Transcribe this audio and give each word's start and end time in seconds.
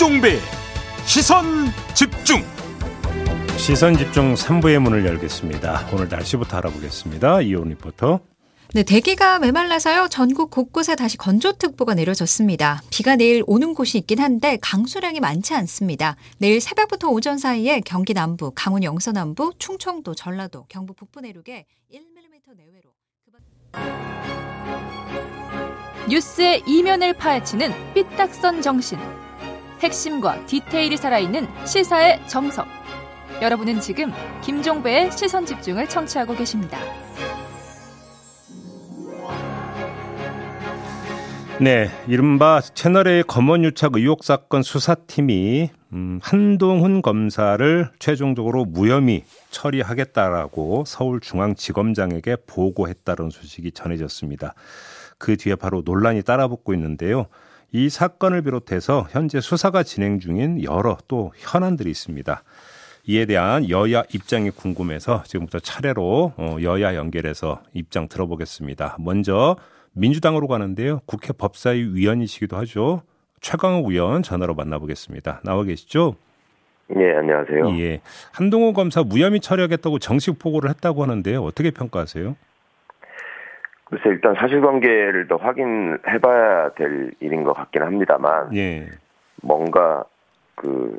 김종배 0.00 0.38
시선 1.04 1.44
집중 1.94 2.42
시선 3.58 3.98
집중 3.98 4.32
3부의 4.32 4.78
문을 4.78 5.04
열겠습니다. 5.04 5.90
오늘 5.92 6.08
날씨부터 6.08 6.56
알아보겠습니다. 6.56 7.42
이온 7.42 7.68
리포터. 7.68 8.20
네, 8.72 8.82
대기가 8.82 9.38
메말라서요. 9.40 10.08
전국 10.08 10.50
곳곳에 10.50 10.96
다시 10.96 11.18
건조특보가 11.18 11.92
내려졌습니다. 11.92 12.80
비가 12.88 13.16
내일 13.16 13.44
오는 13.46 13.74
곳이 13.74 13.98
있긴 13.98 14.20
한데 14.20 14.56
강수량이 14.62 15.20
많지 15.20 15.52
않습니다. 15.52 16.16
내일 16.38 16.62
새벽부터 16.62 17.08
오전 17.08 17.36
사이에 17.36 17.82
경기 17.84 18.14
남부, 18.14 18.52
강원 18.54 18.82
영서 18.82 19.12
남부, 19.12 19.52
충청도, 19.58 20.14
전라도, 20.14 20.64
경북 20.70 20.96
북부 20.96 21.20
내륙에 21.20 21.66
1mm 21.92 22.56
내외로 22.56 22.94
뉴스의 26.08 26.62
이면을 26.66 27.12
파헤치는 27.12 27.92
삐딱선 27.92 28.62
정신. 28.62 28.98
핵심과 29.80 30.46
디테일이 30.46 30.96
살아있는 30.96 31.46
시사의 31.66 32.26
정석. 32.26 32.66
여러분은 33.40 33.80
지금 33.80 34.12
김종배의 34.42 35.10
시선 35.12 35.46
집중을 35.46 35.88
청취하고 35.88 36.34
계십니다. 36.34 36.78
네, 41.60 41.90
이른바 42.08 42.60
채널의 42.60 43.24
검언 43.24 43.64
유착 43.64 43.92
의혹 43.94 44.24
사건 44.24 44.62
수사팀이 44.62 45.70
음, 45.92 46.18
한동훈 46.22 47.02
검사를 47.02 47.90
최종적으로 47.98 48.64
무혐의 48.64 49.24
처리하겠다라고 49.50 50.84
서울중앙지검장에게 50.86 52.36
보고했다는 52.46 53.30
소식이 53.30 53.72
전해졌습니다. 53.72 54.54
그 55.18 55.36
뒤에 55.36 55.54
바로 55.54 55.82
논란이 55.84 56.22
따라붙고 56.22 56.72
있는데요. 56.74 57.26
이 57.72 57.88
사건을 57.88 58.42
비롯해서 58.42 59.06
현재 59.10 59.40
수사가 59.40 59.82
진행 59.82 60.18
중인 60.18 60.64
여러 60.64 60.96
또 61.06 61.32
현안들이 61.36 61.90
있습니다. 61.90 62.42
이에 63.06 63.26
대한 63.26 63.68
여야 63.70 64.02
입장이 64.12 64.50
궁금해서 64.50 65.22
지금부터 65.24 65.60
차례로 65.60 66.32
어, 66.36 66.56
여야 66.62 66.94
연결해서 66.94 67.62
입장 67.72 68.08
들어보겠습니다. 68.08 68.96
먼저 69.00 69.56
민주당으로 69.92 70.48
가는데요. 70.48 71.00
국회 71.06 71.32
법사위 71.32 71.94
위원이시기도 71.94 72.56
하죠. 72.58 73.02
최강욱 73.40 73.90
의원 73.90 74.22
전화로 74.22 74.54
만나보겠습니다. 74.54 75.40
나와 75.44 75.64
계시죠? 75.64 76.16
네, 76.88 77.14
안녕하세요. 77.16 77.78
예. 77.78 78.00
한동훈 78.32 78.74
검사 78.74 79.02
무혐의 79.02 79.40
처리하겠다고 79.40 80.00
정식 80.00 80.38
보고를 80.38 80.70
했다고 80.70 81.02
하는데요. 81.02 81.42
어떻게 81.42 81.70
평가하세요? 81.70 82.36
글쎄 83.90 84.08
일단 84.08 84.34
사실관계를 84.36 85.26
더 85.26 85.36
확인해봐야 85.36 86.70
될 86.74 87.12
일인 87.18 87.42
것 87.42 87.52
같긴 87.52 87.82
합니다만 87.82 88.54
예. 88.56 88.88
뭔가 89.42 90.04
그 90.54 90.98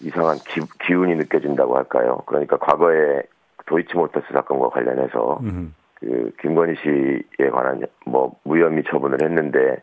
이상한 0.00 0.36
기, 0.38 0.94
운이 0.94 1.14
느껴진다고 1.14 1.76
할까요? 1.76 2.22
그러니까 2.26 2.56
과거에 2.56 3.22
도이치모터스 3.66 4.26
사건과 4.32 4.70
관련해서 4.70 5.38
음. 5.42 5.74
그 5.94 6.32
김건희 6.40 6.74
씨에 6.82 7.48
관한 7.50 7.82
뭐 8.04 8.34
무혐의 8.42 8.82
처분을 8.90 9.22
했는데 9.22 9.76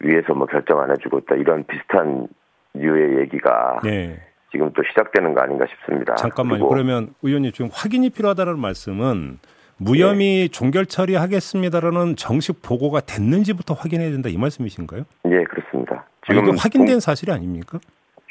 위에서 0.00 0.34
뭐 0.34 0.46
결정 0.46 0.80
안 0.80 0.90
해주고 0.90 1.18
있다 1.20 1.36
이런 1.36 1.64
비슷한 1.64 2.26
류의 2.72 3.20
얘기가 3.20 3.80
네. 3.84 4.20
지금 4.50 4.72
또 4.72 4.82
시작되는 4.82 5.34
거 5.34 5.42
아닌가 5.42 5.66
싶습니다. 5.66 6.14
잠깐만요. 6.14 6.68
그러면 6.68 7.14
의원님 7.22 7.52
지금 7.52 7.70
확인이 7.72 8.10
필요하다는 8.10 8.58
말씀은 8.58 9.38
무혐의 9.78 10.42
네. 10.42 10.48
종결 10.48 10.86
처리하겠습니다라는 10.86 12.16
정식 12.16 12.62
보고가 12.62 13.00
됐는지부터 13.00 13.74
확인해야 13.74 14.10
된다 14.10 14.28
이 14.28 14.36
말씀이신가요? 14.36 15.04
예, 15.26 15.44
그렇습니다. 15.44 16.06
지금 16.26 16.50
아, 16.50 16.54
확인된 16.58 16.94
공, 16.94 17.00
사실이 17.00 17.32
아닙니까? 17.32 17.78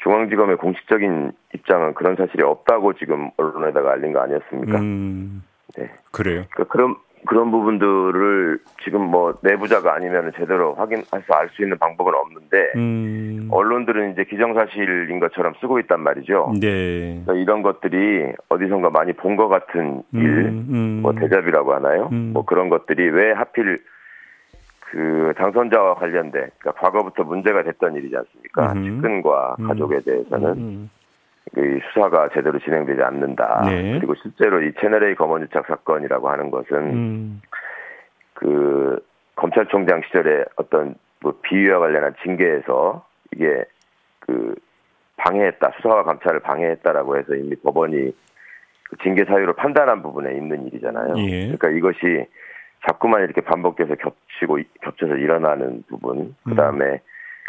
중앙지검의 0.02 0.56
공식적인 0.56 1.32
입장은 1.54 1.94
그런 1.94 2.16
사실이 2.16 2.42
없다고 2.42 2.94
지금 2.94 3.30
언론에다가 3.36 3.92
알린 3.92 4.12
거 4.12 4.20
아니었습니까? 4.20 4.78
음, 4.78 5.42
네. 5.76 5.90
그래요. 6.10 6.44
그러니까 6.50 6.64
그런 6.72 6.96
그런 7.26 7.50
부분들을 7.50 8.58
지금 8.84 9.02
뭐 9.02 9.34
내부자가 9.42 9.94
아니면 9.94 10.32
제대로 10.36 10.74
확인해서 10.74 11.32
알 11.34 11.48
수 11.54 11.62
있는 11.62 11.78
방법은 11.78 12.12
없는데 12.14 12.72
음. 12.76 13.48
언론들은 13.50 14.12
이제 14.12 14.24
기정사실인 14.24 15.20
것처럼 15.20 15.54
쓰고 15.60 15.78
있단 15.80 16.00
말이죠. 16.00 16.52
네. 16.60 17.20
그러니까 17.24 17.34
이런 17.34 17.62
것들이 17.62 18.32
어디선가 18.48 18.90
많이 18.90 19.12
본 19.12 19.34
것 19.36 19.48
같은 19.48 20.02
일, 20.12 20.20
음, 20.20 20.66
음. 20.70 20.98
뭐 21.02 21.12
대접이라고 21.12 21.74
하나요? 21.74 22.08
음. 22.12 22.30
뭐 22.32 22.44
그런 22.44 22.68
것들이 22.68 23.08
왜 23.10 23.32
하필 23.32 23.82
그 24.90 25.32
당선자와 25.36 25.94
관련된 25.94 26.50
그러니까 26.58 26.72
과거부터 26.80 27.24
문제가 27.24 27.62
됐던 27.64 27.96
일이지 27.96 28.16
않습니까? 28.16 28.72
음. 28.74 28.84
측근과 28.84 29.56
가족에 29.66 30.00
대해서는 30.04 30.48
음. 30.52 30.90
그 30.92 31.03
수사가 31.92 32.30
제대로 32.34 32.58
진행되지 32.58 33.02
않는다. 33.02 33.62
네. 33.66 33.98
그리고 33.98 34.14
실제로 34.16 34.62
이 34.62 34.72
채널A 34.80 35.14
검언유착 35.14 35.66
사건이라고 35.66 36.28
하는 36.28 36.50
것은 36.50 36.76
음. 36.76 37.42
그 38.34 38.98
검찰총장 39.36 40.02
시절에 40.06 40.44
어떤 40.56 40.94
뭐 41.20 41.34
비위와 41.42 41.78
관련한 41.78 42.14
징계에서 42.22 43.06
이게 43.32 43.64
그 44.20 44.54
방해했다 45.16 45.72
수사와 45.76 46.02
감찰을 46.04 46.40
방해했다라고 46.40 47.16
해서 47.16 47.34
이미 47.34 47.56
법원이 47.56 48.12
그 48.90 48.96
징계 49.02 49.24
사유를 49.24 49.54
판단한 49.54 50.02
부분에 50.02 50.34
있는 50.34 50.66
일이잖아요. 50.66 51.14
예. 51.18 51.40
그러니까 51.56 51.70
이것이 51.70 52.26
자꾸만 52.86 53.22
이렇게 53.22 53.40
반복돼서 53.40 53.94
겹치고 53.94 54.58
겹쳐서 54.82 55.16
일어나는 55.16 55.84
부분, 55.88 56.34
그 56.44 56.54
다음에 56.54 57.00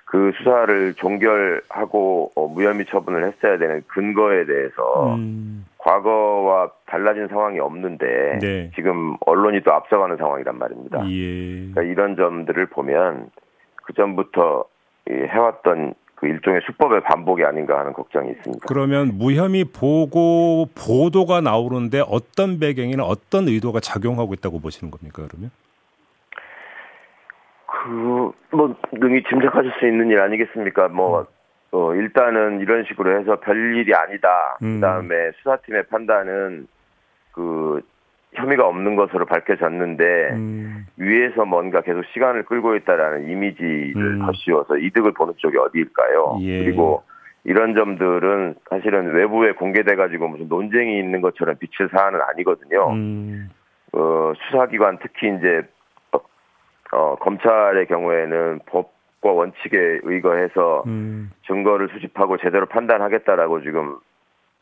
그 0.06 0.32
수사를 0.38 0.94
종결하고 0.94 2.32
어, 2.36 2.48
무혐의 2.48 2.86
처분을 2.86 3.28
했어야 3.28 3.58
되는 3.58 3.84
근거에 3.88 4.46
대해서 4.46 5.16
음. 5.16 5.66
과거와 5.80 6.72
달라진 6.86 7.28
상황이 7.28 7.60
없는데 7.60 8.40
네. 8.40 8.72
지금 8.76 9.18
언론이 9.26 9.62
또 9.64 9.74
앞서가는 9.74 10.18
상황이란 10.18 10.58
말입니다. 10.58 11.10
예. 11.10 11.72
그러니까 11.72 11.82
이런 11.84 12.16
점들을 12.16 12.68
보면 12.68 13.30
그 13.84 13.94
전부터 13.94 14.66
해왔던 15.10 15.94
그 16.16 16.28
일종의 16.28 16.62
수법의 16.66 17.02
반복이 17.04 17.44
아닌가 17.44 17.78
하는 17.80 17.94
걱정이 17.94 18.32
있습니다. 18.32 18.66
그러면 18.68 19.18
무혐의 19.18 19.66
보고 19.66 20.68
보도가 20.74 21.42
나오는데 21.42 22.04
어떤 22.08 22.60
배경이나 22.60 23.04
어떤 23.04 23.48
의도가 23.48 23.80
작용하고 23.80 24.34
있다고 24.34 24.60
보시는 24.60 24.92
겁니까? 24.92 25.24
그러면? 25.28 25.52
그, 27.86 28.32
뭐, 28.50 28.76
능히 28.94 29.24
짐작하실 29.30 29.74
수 29.80 29.88
있는 29.88 30.10
일 30.10 30.20
아니겠습니까? 30.20 30.88
뭐, 30.88 31.22
음. 31.22 31.26
어, 31.72 31.94
일단은 31.94 32.60
이런 32.62 32.84
식으로 32.86 33.20
해서 33.20 33.40
별 33.40 33.76
일이 33.76 33.94
아니다. 33.94 34.58
음. 34.64 34.76
그 34.76 34.82
다음에 34.82 35.32
수사팀의 35.38 35.84
판단은 35.90 36.68
그, 37.34 37.82
혐의가 38.34 38.68
없는 38.68 38.96
것으로 38.96 39.26
밝혀졌는데, 39.26 40.30
음. 40.34 40.86
위에서 40.98 41.46
뭔가 41.46 41.82
계속 41.82 42.04
시간을 42.14 42.46
끌고 42.46 42.76
있다라는 42.76 43.30
이미지를 43.30 43.96
음. 43.96 44.26
덧씌워서 44.26 44.78
이득을 44.78 45.14
보는 45.14 45.36
쪽이 45.38 45.56
어디일까요? 45.58 46.40
예. 46.42 46.64
그리고 46.64 47.04
이런 47.44 47.76
점들은 47.76 48.56
사실은 48.70 49.14
외부에 49.14 49.52
공개돼가지고 49.52 50.28
무슨 50.28 50.48
논쟁이 50.50 50.98
있는 50.98 51.22
것처럼 51.22 51.56
비칠 51.60 51.88
사안은 51.90 52.20
아니거든요. 52.30 52.92
음. 52.94 53.50
어, 53.94 54.34
수사기관 54.36 54.98
특히 55.02 55.34
이제 55.38 55.62
어, 56.92 57.16
검찰의 57.16 57.88
경우에는 57.88 58.60
법과 58.68 59.32
원칙에 59.32 60.00
의거해서 60.04 60.84
음. 60.88 61.32
증거를 61.48 61.90
수집하고 61.90 62.38
제대로 62.38 62.66
판단하겠다라고 62.68 63.62
지금 63.62 63.98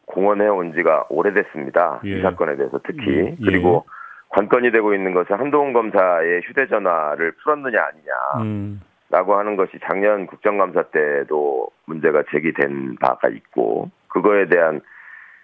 공언해 0.06 0.48
온 0.48 0.74
지가 0.74 1.06
오래됐습니다. 1.10 2.02
예. 2.06 2.10
이 2.10 2.22
사건에 2.22 2.56
대해서 2.56 2.80
특히. 2.86 3.18
예. 3.18 3.36
그리고 3.44 3.86
관건이 4.30 4.72
되고 4.72 4.94
있는 4.94 5.14
것은 5.14 5.38
한동훈 5.38 5.74
검사의 5.74 6.42
휴대전화를 6.46 7.34
풀었느냐 7.44 7.80
아니냐. 7.82 8.46
음. 8.46 8.82
라고 9.10 9.36
하는 9.36 9.56
것이 9.56 9.78
작년 9.84 10.26
국정감사 10.26 10.84
때도 10.84 11.68
문제가 11.86 12.24
제기된 12.32 12.96
바가 13.00 13.30
있고, 13.30 13.92
그거에 14.08 14.48
대한 14.48 14.82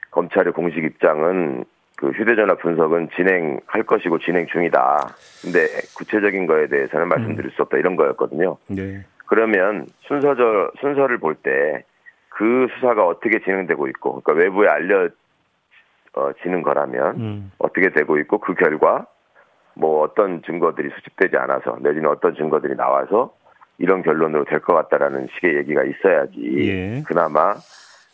검찰의 0.10 0.54
공식 0.54 0.84
입장은 0.84 1.66
그 2.00 2.12
휴대전화 2.12 2.56
분석은 2.56 3.10
진행할 3.16 3.84
것이고 3.86 4.20
진행 4.20 4.48
중이다. 4.48 5.16
근데 5.42 5.68
구체적인 5.98 6.48
거에 6.48 6.68
대해서는 6.68 7.10
말씀드릴 7.10 7.52
수 7.52 7.62
없다. 7.64 7.78
이런 7.78 7.98
거였거든요. 7.98 8.56
네. 8.68 9.04
그러면 9.26 9.86
순서저, 10.08 10.72
순서를 10.80 11.18
볼 11.18 11.36
때 11.36 11.84
그 12.30 12.68
수사가 12.76 13.06
어떻게 13.06 13.40
진행되고 13.40 13.88
있고, 13.88 14.22
그러니까 14.22 14.32
외부에 14.32 14.70
알려지는 14.70 16.62
거라면 16.64 17.16
음. 17.18 17.52
어떻게 17.58 17.90
되고 17.90 18.18
있고 18.20 18.38
그 18.38 18.54
결과 18.54 19.08
뭐 19.74 20.02
어떤 20.04 20.42
증거들이 20.44 20.90
수집되지 20.96 21.36
않아서 21.36 21.78
내지는 21.82 22.10
어떤 22.10 22.36
증거들이 22.36 22.78
나와서 22.78 23.34
이런 23.78 24.04
결론으로 24.04 24.46
될 24.46 24.62
것 24.62 24.74
같다라는 24.74 25.28
식의 25.36 25.58
얘기가 25.58 25.84
있어야지 25.84 26.70
예. 26.70 27.04
그나마 27.06 27.56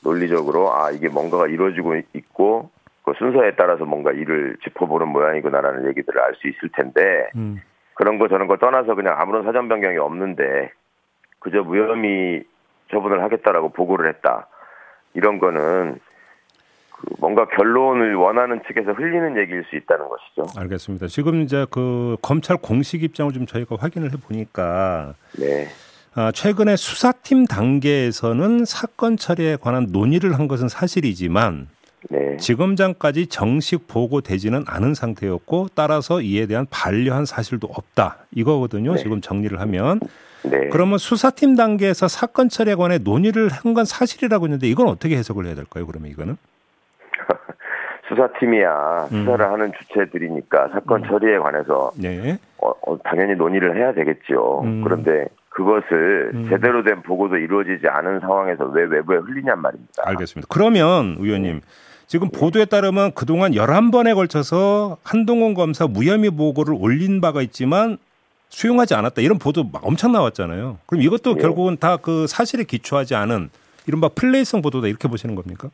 논리적으로 0.04 0.74
아 0.74 0.90
이게 0.90 1.08
뭔가가 1.08 1.46
이루어지고 1.46 1.96
있고 2.14 2.72
그 3.06 3.14
순서에 3.18 3.56
따라서 3.56 3.86
뭔가 3.86 4.12
일을 4.12 4.58
짚어보는 4.64 5.08
모양이구나라는 5.10 5.88
얘기들을 5.90 6.20
알 6.20 6.34
수 6.36 6.48
있을 6.48 6.70
텐데 6.74 7.30
음. 7.36 7.62
그런 7.94 8.18
거 8.18 8.28
저런 8.28 8.48
거 8.48 8.58
떠나서 8.58 8.96
그냥 8.96 9.16
아무런 9.18 9.44
사전 9.46 9.70
변경이 9.70 9.98
없는데 9.98 10.72
그저 11.40 11.62
무혐의 11.62 12.44
처분을 12.92 13.22
하겠다라고 13.24 13.70
보고를 13.70 14.10
했다. 14.10 14.48
이런 15.14 15.40
거는 15.40 16.00
그 16.92 17.06
뭔가 17.20 17.46
결론을 17.46 18.16
원하는 18.16 18.62
측에서 18.68 18.94
흘리는 18.94 19.38
얘기일 19.38 19.64
수 19.70 19.76
있다는 19.76 20.08
것이죠. 20.10 20.60
알겠습니다. 20.60 21.08
지금 21.08 21.42
이제 21.42 21.66
그 21.70 22.18
검찰 22.22 22.58
공식 22.58 23.04
입장을 23.04 23.32
좀 23.34 23.46
저희가 23.46 23.76
확인을 23.80 24.12
해 24.12 24.18
보니까 24.18 25.14
네. 25.40 25.68
아, 26.16 26.32
최근에 26.32 26.76
수사팀 26.76 27.46
단계에서는 27.46 28.66
사건 28.66 29.18
처리에 29.18 29.58
관한 29.58 29.88
논의를 29.92 30.34
한 30.40 30.48
것은 30.48 30.70
사실이지만 30.70 31.68
네. 32.10 32.38
지검장까지 32.38 33.28
정식 33.28 33.88
보고되지는 33.88 34.66
않은 34.68 34.94
상태였고 34.94 35.68
따라서 35.76 36.22
이에 36.22 36.46
대한 36.46 36.66
반려한 36.70 37.26
사실도 37.26 37.68
없다 37.68 38.18
이거거든요. 38.32 38.94
네. 38.94 38.98
지금 38.98 39.22
정리를 39.22 39.60
하면 39.60 40.00
네. 40.44 40.70
그러면 40.72 40.98
수사팀 41.00 41.56
단계에서 41.56 42.08
사건 42.08 42.50
처리에 42.50 42.76
관해 42.76 43.00
논의를 43.00 43.50
한 43.50 43.74
건 43.74 43.84
사실이라고 43.86 44.46
했는데 44.46 44.68
이건 44.68 44.88
어떻게 44.88 45.18
해석을 45.18 45.46
해야 45.48 45.56
될까요? 45.56 45.86
그러면 45.88 46.10
이거는 46.12 46.38
수사팀이야 48.08 49.08
음. 49.12 49.26
수사를 49.26 49.52
하는 49.52 49.72
주체들이니까 49.80 50.70
사건 50.74 51.04
처리에 51.04 51.40
관해서 51.40 51.92
네. 52.00 52.38
어, 52.60 52.70
어, 52.86 52.98
당연히 53.04 53.34
논의를 53.36 53.76
해야 53.76 53.94
되겠죠. 53.94 54.62
음. 54.64 54.84
그런데 54.84 55.26
그것을 55.50 56.32
음. 56.36 56.48
제대로 56.50 56.84
된 56.84 57.02
보고도 57.02 57.38
이루어지지 57.38 57.88
않은 57.88 58.20
상황에서 58.20 58.66
왜 58.66 58.84
외부에 58.84 59.18
흘리냔 59.18 59.60
말입니다. 59.60 60.04
알겠습니다. 60.06 60.48
그러면 60.52 61.16
의원님 61.20 61.62
지금 62.08 62.30
보도에 62.30 62.66
따르면 62.66 63.14
그동안 63.14 63.54
11번에 63.54 64.14
걸쳐서 64.16 64.98
한동훈 65.04 65.54
검사 65.54 65.88
무혐의 65.88 66.30
보고를 66.32 66.76
올린 66.80 67.20
바가 67.22 67.42
있지만 67.42 67.98
수용하지 68.50 68.94
않았다. 68.94 69.22
이런 69.22 69.40
보도 69.40 69.64
막 69.64 69.86
엄청 69.86 70.12
나왔잖아요. 70.12 70.78
그럼 70.86 71.02
이것도 71.02 71.36
예. 71.38 71.42
결국은 71.42 71.78
다 71.78 71.98
그 71.98 72.28
사실에 72.28 72.64
기초하지 72.64 73.16
않은 73.16 73.50
이른바 73.88 74.10
플레이성 74.10 74.62
보도다 74.62 74.88
이렇게 74.88 75.08
보시는 75.08 75.36
겁니까? 75.36 75.70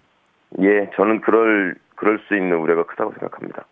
예, 0.61 0.89
저는 0.95 1.21
그럴 1.21 1.75
그럴 1.95 2.19
수 2.27 2.35
있는 2.35 2.57
우려가 2.57 2.85
크다고 2.85 3.11
생각합니다. 3.19 3.65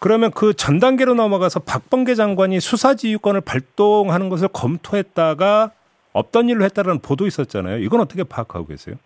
그러면 0.00 0.30
그 0.32 0.52
전 0.54 0.80
단계로 0.80 1.14
넘어가서 1.14 1.60
박범계 1.60 2.14
장관이 2.14 2.60
수사지휘권을 2.60 3.40
발동하는 3.40 4.28
것을 4.28 4.48
검토했다가 4.52 5.70
없던 6.12 6.48
일로 6.48 6.64
했다라는 6.64 7.00
보도 7.00 7.26
있었잖아요. 7.26 7.78
이건 7.78 8.00
어떻게 8.00 8.22
파악하고 8.24 8.66
계세요? 8.66 8.96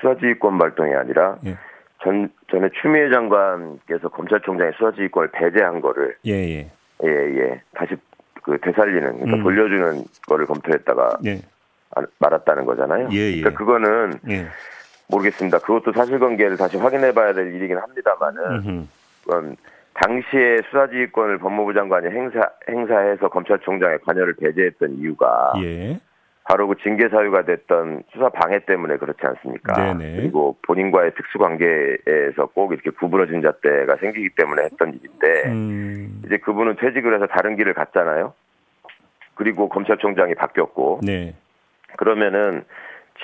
수사지휘권 0.00 0.58
발동이 0.58 0.94
아니라 0.94 1.36
예. 1.46 1.56
전 2.02 2.28
전에 2.50 2.68
추미애 2.80 3.08
장관께서 3.10 4.08
검찰총장의 4.08 4.72
수사지휘권을 4.76 5.30
배제한 5.32 5.80
거를 5.80 6.16
예, 6.26 6.32
예. 6.32 6.70
예, 7.04 7.08
예. 7.08 7.62
다시 7.74 7.94
그 8.42 8.58
되살리는 8.60 9.00
그러니까 9.00 9.36
음. 9.36 9.42
돌려주는 9.42 10.04
거를 10.26 10.46
검토했다가 10.46 11.18
예. 11.26 11.42
안- 11.94 12.06
말았다는 12.18 12.64
거잖아요. 12.64 13.08
예, 13.12 13.16
예. 13.16 13.40
그러니까 13.40 13.50
그거는 13.58 14.12
예. 14.30 14.46
모르겠습니다. 15.08 15.58
그것도 15.58 15.92
사실관계를 15.92 16.56
다시 16.56 16.76
확인해봐야 16.76 17.34
될 17.34 17.54
일이긴 17.54 17.76
합니다만은. 17.78 18.88
그건 19.24 19.56
당시에 19.94 20.62
수사지휘권을 20.70 21.38
법무부 21.38 21.74
장관이 21.74 22.08
행사 22.08 22.40
행사해서 22.68 23.28
검찰총장의 23.28 23.98
관여를 24.06 24.34
배제했던 24.36 24.94
이유가 24.98 25.52
예. 25.62 26.00
바로 26.44 26.66
그 26.66 26.74
징계 26.82 27.08
사유가 27.08 27.44
됐던 27.44 28.02
수사 28.12 28.28
방해 28.28 28.58
때문에 28.64 28.96
그렇지 28.96 29.20
않습니까? 29.22 29.94
네네. 29.94 30.16
그리고 30.16 30.56
본인과의 30.66 31.14
특수 31.14 31.38
관계에서 31.38 32.46
꼭 32.52 32.72
이렇게 32.72 32.90
구부러진 32.90 33.42
잣대가 33.42 33.96
생기기 33.96 34.30
때문에 34.30 34.64
했던 34.64 34.92
일인데 34.94 35.50
음. 35.50 36.22
이제 36.26 36.38
그분은 36.38 36.76
퇴직을 36.76 37.14
해서 37.14 37.26
다른 37.26 37.56
길을 37.56 37.74
갔잖아요. 37.74 38.34
그리고 39.34 39.68
검찰총장이 39.68 40.34
바뀌었고 40.34 41.00
네. 41.02 41.34
그러면은 41.96 42.64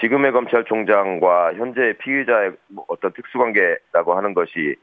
지금의 0.00 0.32
검찰총장과 0.32 1.54
현재 1.54 1.94
피의자의 1.98 2.52
뭐 2.68 2.84
어떤 2.88 3.12
특수관계라고 3.12 4.14
하는 4.14 4.32
것이 4.32 4.76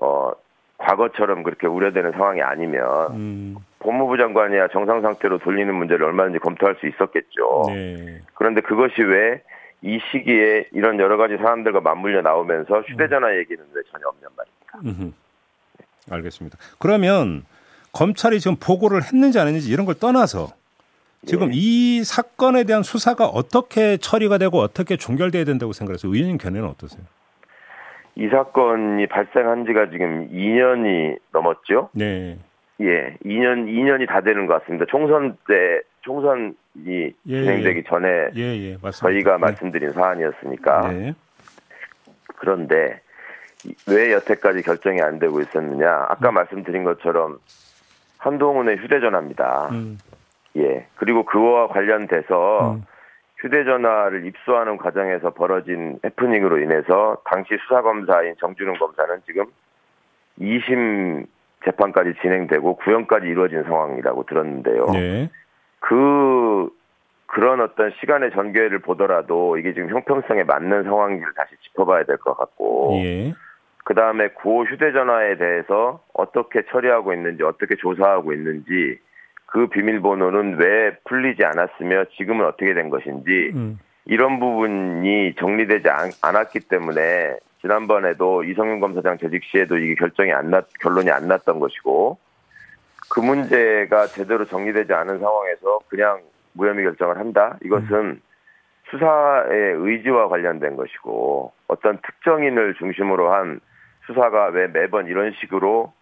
어 0.00 0.32
과거처럼 0.78 1.42
그렇게 1.42 1.66
우려되는 1.66 2.12
상황이 2.12 2.42
아니면 2.42 2.84
음. 3.12 3.56
법무부 3.78 4.16
장관이야 4.16 4.68
정상 4.68 5.00
상태로 5.00 5.38
돌리는 5.38 5.74
문제를 5.74 6.06
얼마든지 6.06 6.38
검토할 6.40 6.76
수 6.80 6.86
있었겠죠. 6.86 7.64
네. 7.68 8.20
그런데 8.34 8.60
그것이 8.60 9.02
왜 9.02 9.40
이 9.82 10.00
시기에 10.10 10.68
이런 10.72 10.98
여러 10.98 11.16
가지 11.16 11.36
사람들과 11.36 11.80
맞물려 11.80 12.22
나오면서 12.22 12.80
휴대전화 12.82 13.36
얘기는 13.36 13.62
왜 13.72 13.82
전혀 13.92 14.08
없냔 14.08 14.28
말입니까? 14.36 14.78
음흠. 15.02 15.12
알겠습니다. 16.10 16.58
그러면 16.78 17.44
검찰이 17.92 18.40
지금 18.40 18.56
보고를 18.56 19.02
했는지 19.02 19.38
안 19.38 19.46
했는지 19.46 19.70
이런 19.70 19.86
걸 19.86 19.94
떠나서 19.94 20.52
지금 21.26 21.48
예. 21.48 21.52
이 21.54 22.04
사건에 22.04 22.64
대한 22.64 22.82
수사가 22.82 23.26
어떻게 23.26 23.96
처리가 23.96 24.38
되고 24.38 24.58
어떻게 24.58 24.96
종결돼야 24.96 25.44
된다고 25.44 25.72
생각해서 25.72 26.08
의원님 26.08 26.38
견해는 26.38 26.68
어떠세요? 26.68 27.02
이 28.16 28.28
사건이 28.28 29.06
발생한 29.08 29.66
지가 29.66 29.90
지금 29.90 30.28
2년이 30.32 31.18
넘었죠. 31.32 31.90
네. 31.92 32.38
예, 32.80 33.16
2년 33.24 33.66
2년이 33.68 34.08
다 34.08 34.22
되는 34.22 34.46
것 34.46 34.60
같습니다. 34.60 34.86
총선 34.88 35.36
때 35.46 35.80
총선이 36.00 36.54
예, 36.86 37.12
진행되기 37.26 37.84
전에 37.84 38.08
예, 38.36 38.40
예. 38.40 38.78
저희가 38.90 39.32
네. 39.32 39.38
말씀드린 39.38 39.92
사안이었으니까 39.92 40.88
네. 40.92 41.14
그런데 42.36 43.00
이- 43.64 43.74
왜 43.88 44.12
여태까지 44.12 44.62
결정이 44.62 45.00
안 45.02 45.18
되고 45.18 45.40
있었느냐? 45.40 46.06
아까 46.08 46.30
말씀드린 46.32 46.84
것처럼 46.84 47.38
한동훈의 48.18 48.76
휴대전화입니다. 48.78 49.68
음, 49.72 49.98
예, 50.56 50.86
그리고 50.96 51.24
그와 51.24 51.68
관련돼서 51.68 52.74
음. 52.76 52.82
휴대전화를 53.38 54.26
입수하는 54.26 54.76
과정에서 54.76 55.30
벌어진 55.30 55.98
해프닝으로 56.04 56.58
인해서 56.58 57.18
당시 57.24 57.56
수사검사인 57.62 58.34
정준훈 58.38 58.78
검사는 58.78 59.20
지금 59.26 59.46
2심 60.40 61.26
재판까지 61.64 62.14
진행되고 62.22 62.76
구형까지 62.76 63.26
이루어진 63.26 63.62
상황이라고 63.64 64.24
들었는데요. 64.24 64.86
네. 64.92 65.30
그 65.80 66.70
그런 67.26 67.60
어떤 67.60 67.92
시간의 68.00 68.30
전개를 68.32 68.78
보더라도 68.78 69.58
이게 69.58 69.74
지금 69.74 69.90
형평성에 69.90 70.44
맞는 70.44 70.84
상황인지를 70.84 71.32
다시 71.34 71.56
짚어봐야 71.62 72.04
될 72.04 72.18
것 72.18 72.36
같고 72.36 72.92
예. 73.02 73.34
그 73.84 73.94
다음에 73.94 74.28
고 74.28 74.64
휴대전화에 74.64 75.36
대해서 75.36 76.00
어떻게 76.12 76.62
처리하고 76.70 77.12
있는지 77.12 77.42
어떻게 77.42 77.76
조사하고 77.76 78.32
있는지 78.32 78.98
그 79.56 79.68
비밀번호는 79.68 80.58
왜 80.58 80.98
풀리지 81.04 81.42
않았으며 81.42 82.04
지금은 82.18 82.44
어떻게 82.44 82.74
된 82.74 82.90
것인지 82.90 83.52
음. 83.54 83.78
이런 84.04 84.38
부분이 84.38 85.34
정리되지 85.36 85.88
않, 85.88 86.10
않았기 86.20 86.60
때문에 86.68 87.38
지난번에도 87.62 88.44
이성윤 88.44 88.80
검사장 88.80 89.16
재직 89.16 89.42
시에도 89.44 89.78
이게 89.78 89.94
결정이 89.94 90.30
안 90.30 90.50
났, 90.50 90.66
결론이 90.80 91.10
안 91.10 91.26
났던 91.28 91.58
것이고 91.58 92.18
그 93.08 93.20
문제가 93.20 94.06
제대로 94.08 94.44
정리되지 94.44 94.92
않은 94.92 95.20
상황에서 95.20 95.78
그냥 95.88 96.20
무혐의 96.52 96.84
결정을 96.84 97.16
한다? 97.16 97.56
이것은 97.64 98.20
수사의 98.90 99.72
의지와 99.78 100.28
관련된 100.28 100.76
것이고 100.76 101.54
어떤 101.68 101.98
특정인을 102.02 102.74
중심으로 102.74 103.32
한 103.32 103.60
수사가 104.06 104.48
왜 104.48 104.66
매번 104.66 105.06
이런 105.06 105.32
식으로 105.40 105.94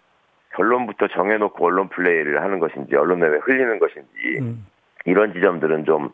결론부터 0.56 1.08
정해놓고 1.08 1.64
언론 1.66 1.88
플레이를 1.88 2.42
하는 2.42 2.58
것인지 2.58 2.94
언론에 2.96 3.26
왜 3.26 3.38
흘리는 3.38 3.78
것인지 3.78 4.38
음. 4.40 4.66
이런 5.04 5.32
지점들은 5.32 5.84
좀 5.84 6.11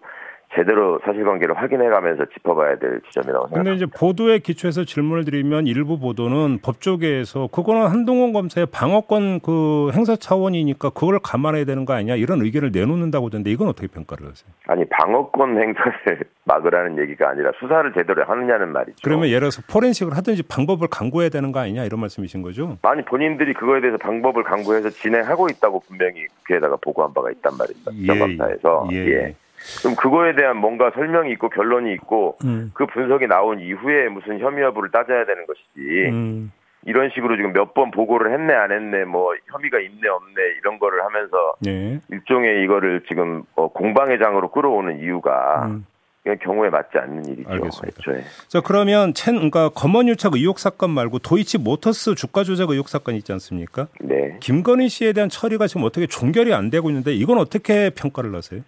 제대로 0.54 0.98
사실관계를 1.04 1.56
확인해가면서 1.56 2.24
짚어봐야 2.34 2.76
될 2.78 3.00
지점이라고 3.06 3.46
근데 3.46 3.70
생각합니다. 3.70 3.72
이제 3.72 3.86
보도에 3.86 4.38
기초해서 4.40 4.84
질문을 4.84 5.24
드리면 5.24 5.68
일부 5.68 5.98
보도는 6.00 6.58
법조계에서 6.62 7.48
그거는 7.52 7.86
한동훈 7.86 8.32
검사의 8.32 8.66
방어권 8.72 9.40
그 9.40 9.90
행사 9.94 10.16
차원이니까 10.16 10.90
그걸 10.90 11.20
감안해야 11.22 11.64
되는 11.64 11.84
거 11.84 11.92
아니냐 11.92 12.16
이런 12.16 12.42
의견을 12.42 12.72
내놓는다고 12.72 13.26
하던데 13.26 13.50
이건 13.52 13.68
어떻게 13.68 13.86
평가를 13.86 14.26
하세요? 14.28 14.50
아니 14.66 14.84
방어권 14.86 15.50
행사를 15.50 16.20
막으라는 16.44 16.98
얘기가 16.98 17.28
아니라 17.28 17.52
수사를 17.60 17.92
제대로 17.92 18.24
하느냐는 18.24 18.72
말이죠. 18.72 18.96
그러면 19.04 19.28
예를 19.28 19.40
들어서 19.40 19.62
포렌식을 19.70 20.16
하든지 20.16 20.42
방법을 20.48 20.88
강구해야 20.88 21.28
되는 21.30 21.52
거 21.52 21.60
아니냐 21.60 21.84
이런 21.84 22.00
말씀이신 22.00 22.42
거죠? 22.42 22.76
아니 22.82 23.04
본인들이 23.04 23.54
그거에 23.54 23.80
대해서 23.80 23.98
방법을 23.98 24.42
강구해서 24.42 24.90
진행하고 24.90 25.48
있다고 25.48 25.80
분명히 25.86 26.26
국회에다가 26.40 26.76
보고한 26.80 27.14
바가 27.14 27.30
있단 27.30 27.52
말입니다. 27.56 27.92
국정감사에서 27.92 28.88
예, 28.92 28.96
예, 28.96 29.10
예. 29.12 29.34
그럼 29.82 29.96
그거에 29.96 30.34
대한 30.34 30.56
뭔가 30.56 30.90
설명이 30.94 31.30
있고 31.32 31.48
결론이 31.50 31.92
있고 31.94 32.36
음. 32.44 32.70
그 32.74 32.86
분석이 32.86 33.26
나온 33.26 33.60
이후에 33.60 34.08
무슨 34.08 34.38
혐의 34.38 34.62
여부를 34.64 34.90
따져야 34.90 35.24
되는 35.26 35.46
것이지 35.46 36.08
음. 36.10 36.52
이런 36.86 37.10
식으로 37.10 37.36
지금 37.36 37.52
몇 37.52 37.74
번 37.74 37.90
보고를 37.90 38.32
했네 38.32 38.54
안 38.54 38.72
했네 38.72 39.04
뭐 39.04 39.34
혐의가 39.52 39.78
있네 39.80 40.08
없네 40.08 40.42
이런 40.60 40.78
거를 40.78 41.04
하면서 41.04 41.54
네. 41.60 42.00
일종의 42.10 42.64
이거를 42.64 43.02
지금 43.06 43.42
어, 43.54 43.68
공방회장으로 43.68 44.50
끌어오는 44.50 45.00
이유가 45.00 45.66
음. 45.66 45.84
그냥 46.22 46.38
경우에 46.42 46.68
맞지 46.68 46.98
않는 46.98 47.24
일이죠. 47.26 47.50
알겠습니다. 47.50 47.96
애초에. 47.98 48.24
자 48.48 48.60
그러면 48.60 49.14
첸 49.14 49.34
그러니까 49.36 49.70
검언유착 49.70 50.34
의혹 50.34 50.58
사건 50.58 50.90
말고 50.90 51.18
도이치 51.20 51.58
모터스 51.58 52.14
주가 52.14 52.44
조작 52.44 52.70
의혹 52.70 52.88
사건 52.88 53.14
있지 53.14 53.32
않습니까? 53.32 53.86
네. 54.00 54.36
김건희 54.40 54.88
씨에 54.88 55.12
대한 55.12 55.28
처리가 55.30 55.66
지금 55.66 55.84
어떻게 55.84 56.06
종결이 56.06 56.52
안 56.54 56.68
되고 56.70 56.88
있는데 56.90 57.12
이건 57.12 57.38
어떻게 57.38 57.90
평가를 57.90 58.34
하세요? 58.34 58.60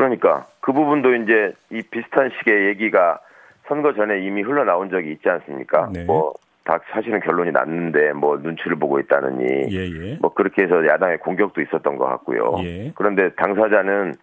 그러니까 0.00 0.46
그 0.60 0.72
부분도 0.74 1.14
이제 1.14 1.54
이 1.70 1.80
비슷한 1.90 2.30
식의 2.38 2.66
얘기가 2.66 3.18
선거 3.66 3.94
전에 3.94 4.20
이미 4.20 4.42
흘러나온 4.42 4.90
적이 4.90 5.12
있지 5.12 5.26
않습니까? 5.28 5.88
네. 5.90 6.04
뭐다 6.04 6.80
사실은 6.90 7.20
결론이 7.20 7.50
났는데 7.52 8.12
뭐 8.12 8.36
눈치를 8.36 8.76
보고 8.76 9.00
있다느니 9.00 9.74
예, 9.74 9.88
예. 9.88 10.18
뭐 10.20 10.34
그렇게 10.34 10.64
해서 10.64 10.86
야당의 10.86 11.18
공격도 11.20 11.62
있었던 11.62 11.96
것 11.96 12.04
같고요. 12.04 12.58
예. 12.62 12.92
그런데 12.94 13.30
당사자는 13.36 14.14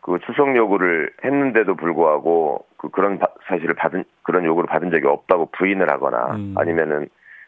그 0.00 0.18
추석 0.24 0.56
요구를 0.56 1.12
했는데도 1.22 1.76
불구하고 1.76 2.64
그 2.78 2.88
그런 2.88 3.18
바- 3.18 3.28
사실을 3.46 3.74
받은 3.74 4.04
그런 4.22 4.44
요구를 4.46 4.66
받은 4.66 4.90
적이 4.90 5.08
없다고 5.08 5.50
부인을 5.52 5.90
하거나 5.90 6.34
음. 6.36 6.54
아니면은 6.56 7.06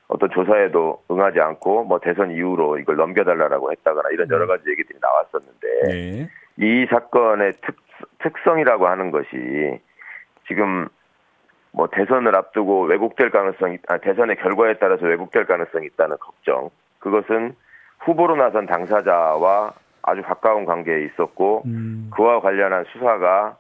어떤 0.09 0.29
조사에도 0.31 1.03
응하지 1.11 1.41
않고 1.41 1.85
뭐 1.85 1.99
대선 1.99 2.31
이후로 2.31 2.79
이걸 2.79 2.97
넘겨달라고 2.97 3.73
했다거나 3.73 4.11
이런 4.13 4.29
여러 4.31 4.47
가지 4.47 4.69
얘기들이 4.69 4.99
나왔었는데 5.01 5.69
네. 5.89 6.29
이 6.59 6.87
사건의 6.91 7.55
특, 7.63 7.77
특성이라고 8.19 8.87
하는 8.87 9.11
것이 9.11 9.81
지금 10.47 10.89
뭐 11.73 11.89
대선을 11.89 12.37
앞두고 12.37 12.85
왜곡될 12.85 13.31
가능성이 13.31 13.79
아, 13.89 13.99
대선의 13.99 14.37
결과에 14.37 14.75
따라서 14.75 15.07
왜곡될 15.07 15.47
가능성이 15.47 15.87
있다는 15.87 16.17
걱정 16.19 16.71
그것은 17.01 17.55
후보로 18.01 18.37
나선 18.37 18.67
당사자와 18.67 19.73
아주 20.03 20.23
가까운 20.23 20.65
관계에 20.65 21.05
있었고 21.07 21.63
음. 21.67 22.11
그와 22.15 22.41
관련한 22.41 22.85
수사가 22.93 23.57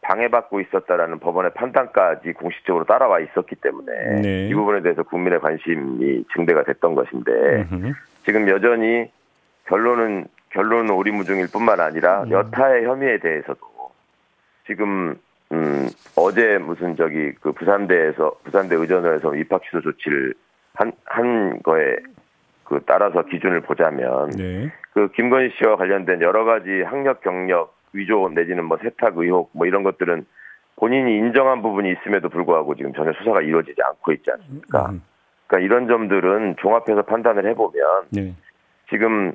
방해받고 0.00 0.60
있었다라는 0.60 1.18
법원의 1.18 1.52
판단까지 1.54 2.32
공식적으로 2.32 2.84
따라와 2.84 3.20
있었기 3.20 3.56
때문에 3.56 4.20
네. 4.22 4.48
이 4.48 4.54
부분에 4.54 4.80
대해서 4.80 5.02
국민의 5.02 5.40
관심이 5.40 6.24
증대가 6.34 6.62
됐던 6.62 6.94
것인데 6.94 7.32
음흠. 7.70 7.92
지금 8.24 8.48
여전히 8.48 9.10
결론은 9.66 10.26
결론은 10.50 10.90
오리무중일 10.90 11.48
뿐만 11.52 11.80
아니라 11.80 12.22
음. 12.24 12.30
여타의 12.30 12.84
혐의에 12.84 13.18
대해서도 13.18 13.60
지금 14.66 15.16
음 15.52 15.88
어제 16.16 16.58
무슨 16.58 16.96
저기 16.96 17.32
그 17.40 17.52
부산대에서 17.52 18.36
부산대 18.44 18.76
의전원에서 18.76 19.34
입학 19.36 19.62
취소 19.62 19.80
조치를 19.80 20.34
한 20.74 20.92
한 21.08 21.60
거에 21.62 21.96
그 22.64 22.80
따라서 22.86 23.22
기준을 23.22 23.62
보자면 23.62 24.30
네. 24.30 24.70
그 24.92 25.10
김건희 25.12 25.50
씨와 25.58 25.76
관련된 25.76 26.20
여러 26.20 26.44
가지 26.44 26.82
학력 26.82 27.22
경력 27.22 27.74
위조 27.92 28.28
내지는 28.28 28.64
뭐 28.64 28.78
세탁 28.78 29.16
의혹 29.16 29.50
뭐 29.52 29.66
이런 29.66 29.82
것들은 29.82 30.26
본인이 30.76 31.16
인정한 31.16 31.62
부분이 31.62 31.90
있음에도 31.92 32.28
불구하고 32.28 32.74
지금 32.76 32.92
전혀 32.92 33.12
수사가 33.14 33.40
이루어지지 33.40 33.80
않고 33.82 34.12
있지 34.12 34.30
않습니까? 34.30 34.90
음. 34.90 35.02
그러니까 35.46 35.66
이런 35.66 35.88
점들은 35.88 36.56
종합해서 36.60 37.02
판단을 37.02 37.46
해보면 37.48 38.04
네. 38.10 38.34
지금 38.90 39.32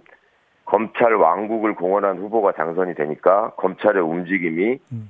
검찰 0.65 1.13
왕국을 1.15 1.75
공언한 1.75 2.17
후보가 2.17 2.53
당선이 2.53 2.95
되니까 2.95 3.51
검찰의 3.57 4.01
움직임이 4.01 4.79
음. 4.91 5.09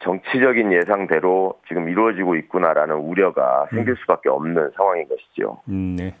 정치적인 0.00 0.72
예상대로 0.72 1.54
지금 1.68 1.88
이루어지고 1.88 2.34
있구나라는 2.36 2.96
우려가 2.96 3.66
생길 3.70 3.96
수밖에 3.96 4.28
없는 4.28 4.72
상황인 4.76 5.08
것이죠. 5.08 5.60
음, 5.68 5.96
네. 5.96 6.14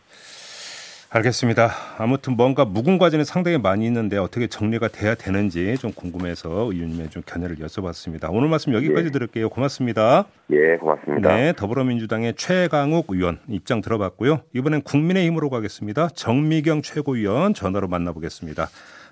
알겠습니다. 1.14 1.68
아무튼 1.98 2.36
뭔가 2.36 2.64
묵은 2.64 2.96
과제는 2.96 3.26
상당히 3.26 3.58
많이 3.58 3.84
있는데 3.86 4.16
어떻게 4.16 4.46
정리가 4.46 4.88
돼야 4.88 5.14
되는지 5.14 5.76
좀 5.76 5.92
궁금해서 5.92 6.48
의원님의 6.48 7.10
좀 7.10 7.22
견해를 7.26 7.56
여쭤봤습니다. 7.56 8.32
오늘 8.32 8.48
말씀 8.48 8.72
여기까지 8.72 9.04
네. 9.04 9.10
들을게요. 9.10 9.50
고맙습니다. 9.50 10.24
예, 10.50 10.76
고맙습니다. 10.78 11.36
네, 11.36 11.52
더불어민주당의 11.52 12.34
최강욱 12.36 13.06
의원 13.10 13.40
입장 13.48 13.82
들어봤고요. 13.82 14.40
이번엔 14.54 14.80
국민의힘으로 14.82 15.50
가겠습니다. 15.50 16.08
정미경 16.14 16.80
최고위원 16.80 17.52
전화로 17.52 17.88
만나보겠습니다. 17.88 18.68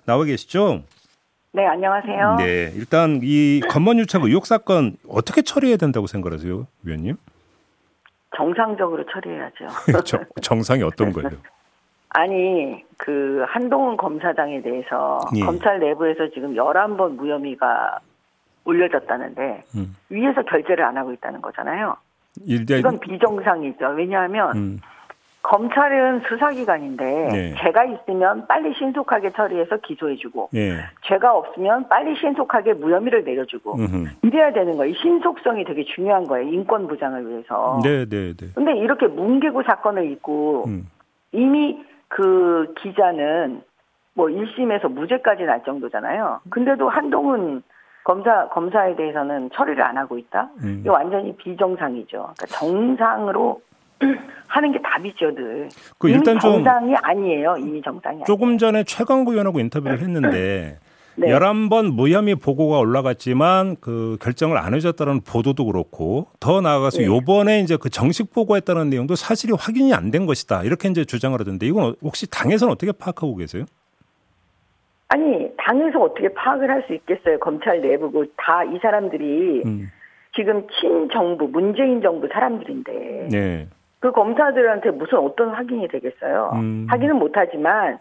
나와 0.06 0.24
계시죠? 0.24 0.82
네, 1.52 1.66
안녕하세요. 1.66 2.36
네, 2.38 2.72
일단 2.76 3.20
이 3.22 3.60
검언유착 3.68 4.24
의혹 4.24 4.46
사건 4.46 4.96
어떻게 5.06 5.42
처리해야 5.42 5.76
된다고 5.76 6.06
생각하세요, 6.06 6.66
위원님? 6.82 7.16
정상적으로 8.34 9.04
처리해야죠. 9.04 9.66
정, 10.06 10.24
정상이 10.40 10.82
어떤 10.82 11.12
거예요? 11.12 11.28
아니, 12.10 12.84
그 12.96 13.44
한동훈 13.48 13.96
검사장에 13.96 14.62
대해서 14.62 15.20
예. 15.36 15.40
검찰 15.40 15.78
내부에서 15.78 16.28
지금 16.30 16.54
11번 16.54 17.16
무혐의가 17.16 18.00
올려졌다는데 18.64 19.64
음. 19.76 19.96
위에서 20.10 20.42
결재를 20.42 20.84
안 20.84 20.96
하고 20.96 21.12
있다는 21.12 21.40
거잖아요. 21.40 21.96
일대 22.46 22.78
이건 22.78 22.98
비정상이죠. 23.00 23.86
왜냐하면 23.96 24.56
음, 24.56 24.80
검찰은 25.42 26.22
수사기관인데 26.28 27.04
네. 27.04 27.54
죄가 27.62 27.84
있으면 27.84 28.46
빨리 28.46 28.74
신속하게 28.74 29.30
처리해서 29.32 29.78
기소해주고 29.78 30.50
예, 30.54 30.84
죄가 31.06 31.34
없으면 31.34 31.88
빨리 31.88 32.14
신속하게 32.16 32.74
무혐의를 32.74 33.24
내려주고 33.24 33.74
음흠. 33.74 34.06
이래야 34.22 34.52
되는 34.52 34.76
거예요. 34.76 34.92
이 34.92 34.96
신속성이 35.00 35.64
되게 35.64 35.84
중요한 35.84 36.26
거예요. 36.26 36.48
인권 36.48 36.86
보장을 36.86 37.28
위해서. 37.28 37.80
네, 37.82 38.04
네, 38.04 38.34
네. 38.34 38.46
근데 38.54 38.76
이렇게 38.76 39.06
뭉개고 39.06 39.62
사건을 39.62 40.10
잊고 40.12 40.64
음, 40.66 40.86
이미 41.32 41.78
그 42.10 42.74
기자는 42.82 43.62
뭐 44.14 44.26
1심에서 44.26 44.92
무죄까지 44.92 45.44
날 45.44 45.62
정도잖아요. 45.64 46.40
근데도 46.50 46.88
한동훈 46.88 47.62
검사 48.04 48.48
검사에 48.48 48.96
대해서는 48.96 49.50
처리를 49.54 49.82
안 49.82 49.96
하고 49.96 50.18
있다. 50.18 50.50
음. 50.62 50.80
이거 50.84 50.92
완전히 50.92 51.34
비정상이죠. 51.36 52.34
그러니까 52.36 52.46
정상으로 52.48 53.62
하는 54.48 54.72
게 54.72 54.80
답이죠, 54.82 55.34
늘. 55.34 55.68
그 55.98 56.08
일단 56.08 56.38
좀 56.40 56.64
정상이 56.64 56.96
아니에요. 56.96 57.56
이미 57.58 57.80
정상이 57.80 58.24
조금 58.24 58.58
전에 58.58 58.82
최강구 58.82 59.32
의원하고 59.32 59.60
인터뷰를 59.60 60.00
했는데 60.02 60.78
네. 61.16 61.28
11번 61.28 61.92
무혐의 61.94 62.34
보고가 62.36 62.78
올라갔지만 62.78 63.76
그 63.80 64.16
결정을 64.20 64.56
안 64.56 64.74
해줬다는 64.74 65.20
보도도 65.22 65.66
그렇고 65.66 66.28
더 66.40 66.60
나아가서 66.60 66.98
네. 66.98 67.06
요번에 67.06 67.60
이제 67.60 67.76
그 67.76 67.90
정식 67.90 68.32
보고했다는 68.32 68.88
내용도 68.90 69.14
사실이 69.16 69.52
확인이 69.58 69.92
안 69.94 70.10
된 70.10 70.26
것이다. 70.26 70.62
이렇게 70.64 70.88
이제 70.88 71.04
주장을 71.04 71.38
하던데 71.38 71.66
이건 71.66 71.94
혹시 72.02 72.28
당에서는 72.30 72.72
어떻게 72.72 72.90
파악하고 72.92 73.36
계세요? 73.36 73.64
아니 75.08 75.48
당에서 75.58 76.00
어떻게 76.00 76.32
파악을 76.32 76.70
할 76.70 76.84
수 76.86 76.94
있겠어요? 76.94 77.38
검찰 77.40 77.80
내부고 77.80 78.24
다 78.36 78.64
이 78.64 78.78
사람들이 78.80 79.62
음. 79.66 79.90
지금 80.34 80.66
친정부 80.80 81.48
문재인 81.48 82.00
정부 82.00 82.28
사람들인데 82.32 83.28
네. 83.30 83.68
그 84.00 84.12
검사들한테 84.12 84.90
무슨 84.92 85.18
어떤 85.18 85.50
확인이 85.50 85.86
되겠어요? 85.88 86.52
음. 86.54 86.86
확인은 86.88 87.16
못하지만 87.16 87.98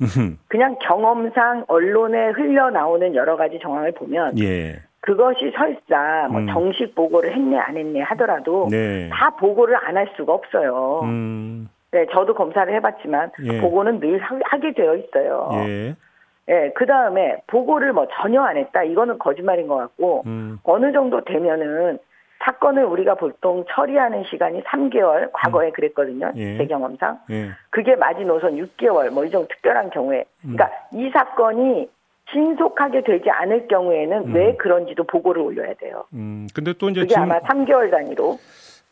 그냥 0.47 0.77
경험상 0.81 1.65
언론에 1.67 2.29
흘러나오는 2.29 3.13
여러 3.15 3.35
가지 3.35 3.59
정황을 3.61 3.91
보면 3.91 4.39
예. 4.39 4.79
그것이 5.01 5.51
설사 5.55 6.27
뭐 6.31 6.39
음. 6.41 6.47
정식 6.47 6.95
보고를 6.95 7.33
했네 7.35 7.57
안 7.57 7.75
했네 7.75 8.01
하더라도 8.01 8.67
네. 8.71 9.09
다 9.11 9.31
보고를 9.31 9.75
안 9.75 9.97
할 9.97 10.07
수가 10.15 10.33
없어요. 10.33 11.01
음. 11.03 11.67
네, 11.91 12.05
저도 12.13 12.33
검사를 12.33 12.71
해봤지만 12.73 13.31
예. 13.43 13.59
보고는 13.59 13.99
늘 13.99 14.19
하- 14.19 14.39
하게 14.45 14.73
되어 14.73 14.95
있어요. 14.95 15.49
예. 15.67 15.95
예, 16.49 16.71
그 16.75 16.85
다음에 16.85 17.37
보고를 17.47 17.91
뭐 17.93 18.07
전혀 18.21 18.41
안 18.41 18.55
했다 18.57 18.83
이거는 18.83 19.19
거짓말인 19.19 19.67
것 19.67 19.75
같고 19.75 20.23
음. 20.27 20.59
어느 20.63 20.91
정도 20.93 21.23
되면은 21.25 21.99
사건을 22.43 22.85
우리가 22.85 23.15
보통 23.15 23.65
처리하는 23.69 24.23
시간이 24.29 24.61
3개월 24.63 25.29
과거에 25.33 25.71
그랬거든요. 25.71 26.27
음. 26.27 26.37
예. 26.37 26.57
제 26.57 26.65
경험상. 26.67 27.19
예. 27.29 27.49
그게 27.69 27.95
마지노선 27.95 28.55
6개월 28.55 29.09
뭐 29.09 29.25
이 29.25 29.29
정도 29.31 29.47
특별한 29.49 29.89
경우에 29.89 30.23
음. 30.45 30.55
그러니까 30.55 30.71
이 30.93 31.09
사건이 31.13 31.89
신속하게 32.31 33.03
되지 33.03 33.29
않을 33.29 33.67
경우에는 33.67 34.33
왜 34.33 34.55
그런지도 34.55 35.03
보고를 35.03 35.41
올려야 35.41 35.73
돼요. 35.75 36.05
음. 36.13 36.47
근데 36.53 36.73
또 36.73 36.89
이제 36.89 37.01
그게 37.01 37.09
지금 37.13 37.23
아마 37.23 37.39
3개월 37.41 37.89
단위로. 37.91 38.37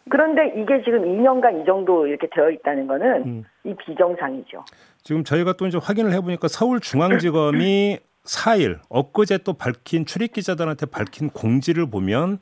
그런데 0.10 0.48
이게 0.56 0.82
지금 0.84 1.04
2년간 1.04 1.62
이 1.62 1.66
정도 1.66 2.08
이렇게 2.08 2.27
되어 2.32 2.50
있다는 2.50 2.88
거는 2.88 3.24
음. 3.25 3.44
이 3.63 3.74
비정상이죠. 3.75 4.63
지금 5.04 5.24
저희가 5.24 5.54
또 5.54 5.68
이제 5.68 5.77
확인을 5.82 6.13
해보니까 6.13 6.48
서울중앙지검이 6.48 8.00
4일 8.25 8.80
엊그제 8.89 9.39
또 9.39 9.54
밝힌 9.54 10.06
출입 10.06 10.34
기자들한테 10.34 10.86
밝힌 10.88 11.30
공지를 11.30 11.89
보면 11.89 12.39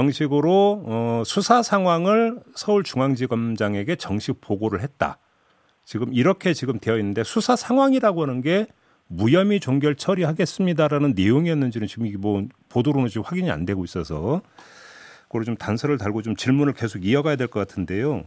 정식으로 0.00 0.84
어, 0.86 1.22
수사 1.26 1.62
상황을 1.62 2.38
서울중앙지검장에게 2.54 3.96
정식 3.96 4.40
보고를 4.40 4.80
했다. 4.80 5.18
지금 5.84 6.06
이렇게 6.12 6.52
지금 6.52 6.78
되어 6.78 6.96
있는데 6.98 7.24
수사 7.24 7.56
상황이라고 7.56 8.22
하는 8.22 8.40
게 8.40 8.66
무혐의 9.08 9.58
종결 9.58 9.96
처리하겠습니다라는 9.96 11.14
내용이었는지는 11.16 11.88
지금 11.88 12.06
이게 12.06 12.16
뭐 12.16 12.44
보도로는 12.72 13.08
지금 13.08 13.24
확인이 13.26 13.50
안 13.50 13.66
되고 13.66 13.82
있어서 13.82 14.40
그걸 15.24 15.44
좀 15.44 15.56
단서를 15.56 15.98
달고 15.98 16.22
좀 16.22 16.36
질문을 16.36 16.72
계속 16.74 17.04
이어가야 17.04 17.34
될 17.34 17.48
것 17.48 17.58
같은데요. 17.58 18.22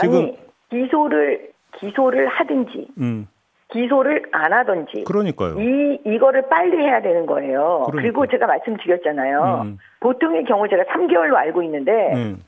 지금 0.00 0.16
아니 0.18 0.38
기소를 0.70 1.50
기소를 1.80 2.28
하든지 2.28 2.88
음 2.98 3.26
기소를 3.72 4.22
안 4.30 4.52
하든지 4.52 5.02
그러니까요. 5.04 5.56
이 5.60 5.98
이거를 6.06 6.48
빨리 6.48 6.76
해야 6.76 7.02
되는 7.02 7.26
거예요. 7.26 7.82
그러니까요. 7.86 7.90
그리고 8.02 8.26
제가 8.28 8.46
말씀드렸잖아요. 8.46 9.62
음. 9.64 9.78
보통의 10.00 10.44
경우 10.44 10.68
제가 10.68 10.84
3개월로 10.84 11.34
알고 11.34 11.62
있는데 11.64 12.12
음. 12.14 12.44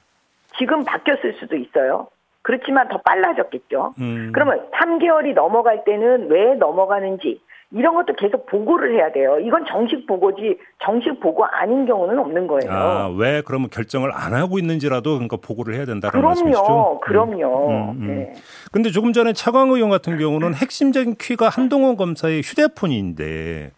지금 0.59 0.85
바뀌었을 0.85 1.35
수도 1.41 1.57
있어요. 1.57 2.09
그렇지만 2.43 2.89
더 2.89 2.99
빨라졌겠죠. 2.99 3.95
음. 4.01 4.31
그러면 4.33 4.67
3개월이 4.73 5.35
넘어갈 5.35 5.85
때는 5.85 6.31
왜 6.31 6.55
넘어가는지 6.55 7.41
이런 7.73 7.95
것도 7.95 8.15
계속 8.15 8.47
보고를 8.47 8.97
해야 8.97 9.13
돼요. 9.13 9.39
이건 9.39 9.65
정식 9.67 10.05
보고지 10.07 10.59
정식 10.83 11.21
보고 11.21 11.45
아닌 11.45 11.87
경우는 11.87 12.19
없는 12.19 12.49
거예요. 12.49 12.73
아, 12.73 13.15
왜 13.17 13.43
그러면 13.43 13.69
결정을 13.71 14.11
안 14.13 14.35
하고 14.35 14.59
있는지라도 14.59 15.11
그러니까 15.11 15.37
보고를 15.37 15.75
해야 15.75 15.85
된다는 15.85 16.11
그럼요, 16.11 16.29
말씀이시죠? 16.29 17.01
그럼요. 17.05 17.71
음, 17.71 17.75
음, 17.75 17.91
음. 18.01 18.07
네. 18.09 18.33
근데 18.73 18.91
조금 18.91 19.13
전에 19.13 19.33
차광 19.33 19.71
의원 19.71 19.89
같은 19.91 20.19
경우는 20.19 20.55
핵심적인 20.55 21.15
키가 21.17 21.49
한동훈 21.49 21.97
검사의 21.97 22.41
휴대폰인데 22.43 23.71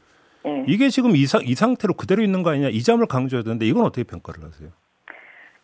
네. 0.45 0.65
이게 0.67 0.89
지금 0.89 1.15
이, 1.17 1.25
사, 1.27 1.39
이 1.43 1.55
상태로 1.55 1.95
그대로 1.95 2.23
있는 2.23 2.43
거 2.43 2.51
아니냐 2.51 2.69
이 2.69 2.83
점을 2.83 3.05
강조해야 3.07 3.43
되는데 3.45 3.65
이건 3.67 3.85
어떻게 3.85 4.03
평가를 4.05 4.43
하세요? 4.45 4.71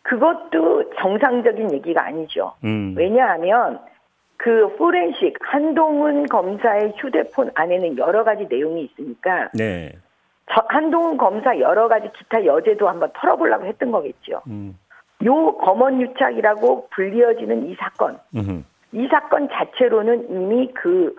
그것도 0.03 0.91
정상적인 0.99 1.71
얘기가 1.73 2.03
아니죠. 2.05 2.53
음. 2.63 2.93
왜냐하면 2.97 3.79
그 4.37 4.73
포렌식 4.77 5.37
한동훈 5.41 6.25
검사의 6.27 6.93
휴대폰 6.97 7.51
안에는 7.53 7.97
여러 7.97 8.23
가지 8.23 8.47
내용이 8.49 8.85
있으니까 8.85 9.49
네. 9.53 9.91
저- 10.51 10.65
한동훈 10.69 11.17
검사 11.17 11.59
여러 11.59 11.87
가지 11.87 12.07
기타 12.17 12.43
여제도 12.45 12.87
한번 12.87 13.11
털어보려고 13.13 13.65
했던 13.65 13.91
거겠죠. 13.91 14.41
음. 14.47 14.77
요 15.25 15.57
검언 15.57 16.01
유착이라고 16.01 16.87
불리어지는 16.91 17.69
이 17.69 17.75
사건, 17.75 18.17
음흠. 18.33 18.63
이 18.93 19.07
사건 19.11 19.49
자체로는 19.51 20.29
이미 20.31 20.71
그 20.73 21.13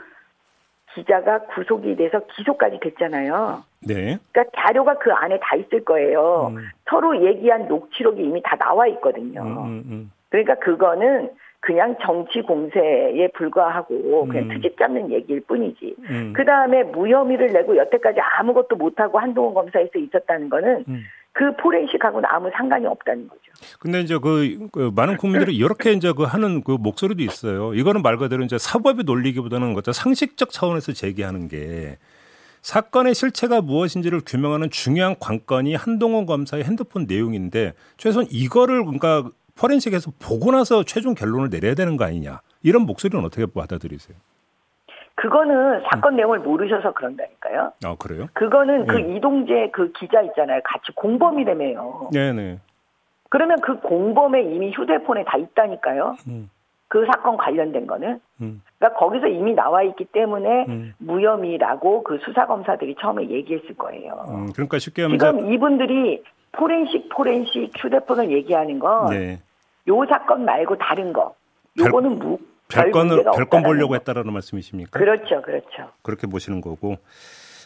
기자가 0.94 1.40
구속이 1.46 1.96
돼서 1.96 2.20
기소까지 2.36 2.80
됐잖아요. 2.80 3.62
네. 3.86 4.18
그러니까 4.32 4.44
자료가 4.56 4.98
그 4.98 5.12
안에 5.12 5.38
다 5.40 5.56
있을 5.56 5.84
거예요. 5.84 6.52
음. 6.54 6.68
서로 6.88 7.24
얘기한 7.24 7.68
녹취록이 7.68 8.22
이미 8.22 8.42
다 8.44 8.56
나와 8.56 8.86
있거든요. 8.88 9.42
음, 9.42 9.58
음, 9.58 9.84
음. 9.88 10.12
그러니까 10.28 10.56
그거는 10.56 11.30
그냥 11.60 11.94
정치 12.02 12.40
공세에 12.40 13.28
불과하고 13.34 14.26
그냥 14.26 14.44
음. 14.44 14.54
트집 14.54 14.78
잡는 14.78 15.10
얘기일 15.10 15.42
뿐이지. 15.42 15.96
음. 16.08 16.32
그 16.34 16.44
다음에 16.44 16.82
무혐의를 16.84 17.52
내고 17.52 17.76
여태까지 17.76 18.18
아무것도 18.20 18.76
못하고 18.76 19.18
한동훈 19.18 19.54
검사에서 19.54 19.98
있었다는 19.98 20.48
거는 20.48 20.84
음. 20.88 21.02
그 21.32 21.54
포렌식하고는 21.56 22.28
아무 22.28 22.50
상관이 22.56 22.86
없다는 22.86 23.28
거죠. 23.28 23.40
근데 23.78 24.00
이제 24.00 24.18
그, 24.18 24.68
그 24.72 24.90
많은 24.94 25.16
국민들이 25.16 25.54
이렇게 25.56 25.92
이제 25.92 26.12
그 26.12 26.24
하는 26.24 26.62
그 26.62 26.72
목소리도 26.72 27.22
있어요. 27.22 27.72
이거는 27.74 28.02
말 28.02 28.16
그대로 28.16 28.42
이제 28.42 28.58
사법이 28.58 29.04
놀리기보다는 29.04 29.76
어떤 29.76 29.92
상식적 29.92 30.50
차원에서 30.50 30.92
제기하는 30.92 31.48
게 31.48 31.98
사건의 32.62 33.14
실체가 33.14 33.60
무엇인지를 33.62 34.20
규명하는 34.26 34.70
중요한 34.70 35.16
관건이 35.18 35.74
한동훈 35.74 36.26
검사의 36.26 36.64
핸드폰 36.64 37.06
내용인데 37.06 37.72
최소한 37.96 38.26
이거를 38.30 38.84
그러니까 38.84 39.30
포렌식에서 39.56 40.12
보고 40.18 40.50
나서 40.52 40.82
최종 40.84 41.14
결론을 41.14 41.48
내려야 41.50 41.74
되는 41.74 41.96
거 41.96 42.04
아니냐 42.04 42.40
이런 42.62 42.82
목소리는 42.82 43.24
어떻게 43.24 43.46
받아들이세요? 43.46 44.16
그거는 45.14 45.82
사건 45.90 46.16
내용을 46.16 46.38
모르셔서 46.40 46.92
그런다니까 46.92 47.39
요. 47.54 47.72
아 47.84 47.96
그래요? 47.98 48.26
그거는 48.32 48.86
그 48.86 48.96
네. 48.96 49.16
이동재 49.16 49.70
그 49.72 49.92
기자 49.92 50.20
있잖아요. 50.22 50.60
같이 50.64 50.92
공범이라며요. 50.94 52.10
네네. 52.12 52.58
그러면 53.28 53.60
그 53.60 53.80
공범에 53.80 54.42
이미 54.42 54.72
휴대폰에 54.72 55.24
다 55.24 55.38
있다니까요. 55.38 56.16
음, 56.28 56.50
그 56.88 57.06
사건 57.06 57.36
관련된 57.36 57.86
거는. 57.86 58.20
음, 58.40 58.62
그러니까 58.78 58.98
거기서 58.98 59.28
이미 59.28 59.54
나와 59.54 59.82
있기 59.84 60.06
때문에 60.06 60.66
음. 60.68 60.94
무혐의라고 60.98 62.02
그 62.02 62.18
수사 62.24 62.46
검사들이 62.46 62.96
처음에 63.00 63.28
얘기했을 63.30 63.76
거예요. 63.76 64.24
음, 64.28 64.52
그러니까 64.52 64.78
쉽게 64.78 65.02
하면 65.02 65.18
지금 65.18 65.52
이분들이 65.52 66.22
포렌식 66.52 67.08
포렌식 67.10 67.72
휴대폰을 67.76 68.32
얘기하는 68.32 68.80
건요 68.80 69.10
네. 69.10 69.38
사건 70.08 70.44
말고 70.44 70.78
다른 70.78 71.12
거. 71.12 71.34
요거는 71.78 72.18
무, 72.18 72.38
별 72.70 72.84
별건을 72.84 73.24
별건 73.34 73.62
보려고 73.62 73.90
거. 73.90 73.94
했다라는 73.96 74.32
말씀이십니까? 74.32 74.98
그렇죠, 74.98 75.42
그렇죠. 75.42 75.92
그렇게 76.02 76.26
보시는 76.26 76.60
거고 76.60 76.96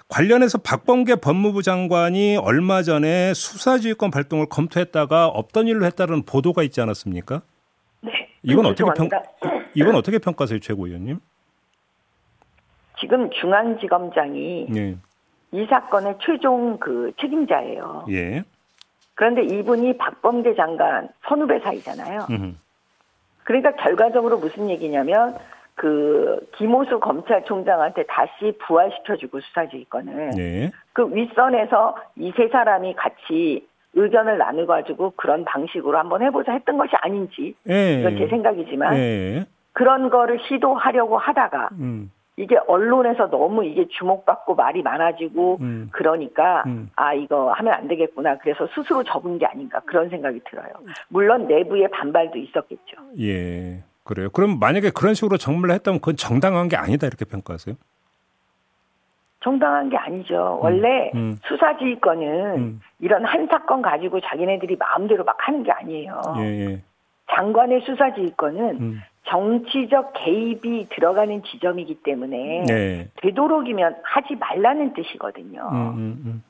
관련해서 0.09 0.59
박범계 0.59 1.17
법무부 1.17 1.63
장관이 1.63 2.37
얼마 2.37 2.83
전에 2.83 3.33
수사지휘권 3.35 4.11
발동을 4.11 4.47
검토했다가 4.47 5.29
없던 5.29 5.67
일로 5.69 5.87
했다는 5.87 6.25
보도가 6.25 6.63
있지 6.63 6.81
않았습니까? 6.81 7.43
네. 8.03 8.13
이건 8.43 8.67
어떻게 8.67 8.91
평. 8.97 9.09
이건 9.75 9.95
어떻게 9.95 10.19
평가하세요, 10.19 10.61
최고위원님? 10.61 11.19
지금 13.01 13.29
중앙지검장이 13.31 14.67
예, 14.77 14.97
이 15.53 15.67
사건의 15.69 16.17
최종 16.25 16.79
그 16.79 17.13
책임자예요. 17.21 18.07
예, 18.11 18.45
그런데 19.15 19.43
이분이 19.43 19.97
박범계 19.97 20.55
장관 20.55 21.09
선후배 21.27 21.61
사이잖아요. 21.61 22.27
음, 22.31 22.59
그러니까 23.45 23.73
결과적으로 23.77 24.39
무슨 24.39 24.69
얘기냐면 24.71 25.37
그 25.77 26.39
김호수 26.57 27.01
검찰총장한테 27.01 28.05
다시 28.07 28.57
부활시켜주고 28.67 29.41
수사지휘권을 29.41 30.31
예, 30.39 30.71
그 30.93 31.13
윗선에서 31.15 31.97
이 32.17 32.33
세 32.37 32.49
사람이 32.49 32.95
같이 32.95 33.67
의견을 33.95 34.39
나눠가지고 34.39 35.13
그런 35.17 35.45
방식으로 35.45 35.99
한번 35.99 36.23
해보자 36.23 36.53
했던 36.53 36.79
것이 36.79 36.93
아닌지 36.97 37.55
예, 37.69 38.01
이건 38.01 38.17
제 38.19 38.27
생각이지만 38.29 38.97
예, 38.97 39.45
그런 39.73 40.11
거를 40.11 40.41
시도하려고 40.49 41.19
하다가 41.19 41.71
음, 41.79 42.11
이게 42.37 42.57
언론에서 42.67 43.31
너무 43.31 43.65
이게 43.65 43.87
주목받고 43.89 44.57
말이 44.57 44.83
많아지고 44.83 45.59
음. 45.61 45.89
그러니까 45.93 46.65
음. 46.67 46.91
아 46.97 47.15
이거 47.15 47.53
하면 47.53 47.73
안 47.75 47.87
되겠구나 47.87 48.39
그래서 48.39 48.67
스스로 48.75 49.05
접은 49.05 49.39
게 49.39 49.47
아닌가 49.47 49.81
그런 49.87 50.09
생각이 50.09 50.41
들어요. 50.51 50.73
물론 51.09 51.47
내부의 51.47 51.89
반발도 51.91 52.39
있었겠죠. 52.39 52.97
예, 53.21 53.85
그래요. 54.03 54.31
그럼 54.31 54.59
만약에 54.59 54.91
그런 54.91 55.15
식으로 55.15 55.37
정말로 55.37 55.75
했다면 55.75 56.01
그건 56.01 56.17
정당한 56.17 56.69
게 56.69 56.77
아니다 56.77 57.07
이렇게 57.07 57.25
평가하세요? 57.25 57.77
정당한 59.41 59.91
게 59.91 59.97
아니죠. 59.97 60.59
원래 60.61 61.13
음. 61.15 61.39
수사지휘권은 61.45 62.57
음. 62.57 62.81
이런 62.99 63.25
한 63.25 63.47
사건 63.47 63.83
가지고 63.83 64.21
자기네들이 64.21 64.77
마음대로 64.77 65.23
막 65.23 65.37
하는 65.39 65.63
게 65.63 65.71
아니에요. 65.71 66.21
예, 66.39 66.43
예, 66.43 66.83
장관의 67.31 67.83
수사지휘권은 67.83 68.81
음, 68.81 69.01
정치적 69.29 70.13
개입이 70.25 70.89
들어가는 70.95 71.43
지점이기 71.45 72.03
때문에 72.03 72.65
네. 72.67 73.09
되도록이면 73.23 73.97
하지 74.03 74.37
말라는 74.37 74.95
뜻이거든요. 74.95 75.69
음, 75.73 75.77
음, 75.77 76.23
음. 76.27 76.43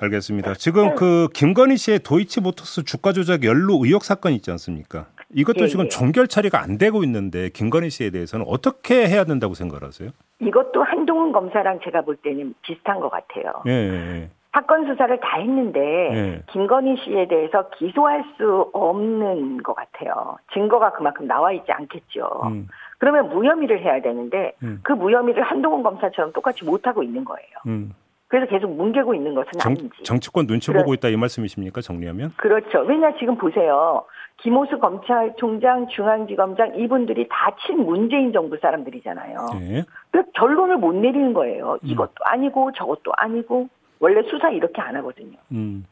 알겠습니다. 0.00 0.54
지금 0.54 0.94
그 0.94 1.28
김건희 1.34 1.76
씨의 1.76 2.00
도이치모터스 2.00 2.84
주가 2.84 3.12
조작 3.12 3.44
연루 3.44 3.80
의혹 3.84 4.04
사건 4.04 4.32
있지 4.32 4.50
않습니까? 4.50 5.06
이것도 5.34 5.64
예, 5.64 5.66
지금 5.66 5.86
예. 5.86 5.88
종결 5.88 6.28
처리가 6.28 6.62
안 6.62 6.78
되고 6.78 7.02
있는데 7.04 7.50
김건희 7.50 7.90
씨에 7.90 8.10
대해서는 8.10 8.46
어떻게 8.48 9.06
해야 9.08 9.24
된다고 9.24 9.54
생각하세요? 9.54 10.10
이것도 10.40 10.82
한동훈 10.82 11.32
검사랑 11.32 11.80
제가 11.82 12.02
볼 12.02 12.16
때는 12.16 12.54
비슷한 12.62 13.00
것 13.00 13.10
같아요. 13.10 13.62
예, 13.66 13.72
예, 13.72 14.30
사건 14.58 14.86
수사를 14.86 15.20
다 15.20 15.38
했는데 15.38 15.80
예. 15.80 16.42
김건희 16.50 16.96
씨에 17.04 17.28
대해서 17.28 17.68
기소할 17.70 18.24
수 18.36 18.68
없는 18.72 19.62
것 19.62 19.74
같아요. 19.74 20.36
증거가 20.52 20.90
그만큼 20.92 21.28
나와 21.28 21.52
있지 21.52 21.70
않겠죠. 21.70 22.28
음, 22.46 22.66
그러면 22.98 23.28
무혐의를 23.28 23.80
해야 23.80 24.00
되는데 24.02 24.54
음. 24.64 24.80
그 24.82 24.92
무혐의를 24.92 25.44
한동훈 25.44 25.84
검사처럼 25.84 26.32
똑같이 26.32 26.64
못 26.64 26.86
하고 26.88 27.04
있는 27.04 27.24
거예요. 27.24 27.48
음. 27.68 27.94
그래서 28.26 28.46
계속 28.46 28.74
뭉개고 28.74 29.14
있는 29.14 29.34
것은 29.34 29.52
정, 29.58 29.72
아닌지. 29.72 30.02
정치권 30.02 30.46
눈치 30.48 30.70
그래. 30.72 30.80
보고 30.80 30.92
있다 30.92 31.08
이 31.08 31.16
말씀이십니까? 31.16 31.80
정리하면? 31.80 32.32
그렇죠. 32.36 32.80
왜냐 32.80 33.14
지금 33.18 33.36
보세요. 33.36 34.04
김호수 34.38 34.78
검찰총장, 34.80 35.88
중앙지검장 35.88 36.74
이분들이 36.76 37.26
다 37.30 37.52
친 37.66 37.84
문재인 37.86 38.32
정부 38.32 38.56
사람들이잖아요. 38.60 39.38
예. 39.70 39.84
그 40.10 40.22
결론을 40.32 40.76
못 40.78 40.94
내리는 40.94 41.32
거예요. 41.32 41.78
이것도 41.82 42.12
아니고 42.24 42.72
저것도 42.72 43.12
아니고 43.16 43.68
원래 44.00 44.22
수사 44.30 44.50
이렇게 44.50 44.80
안 44.80 44.96
하거든요. 44.96 45.36
음. 45.52 45.84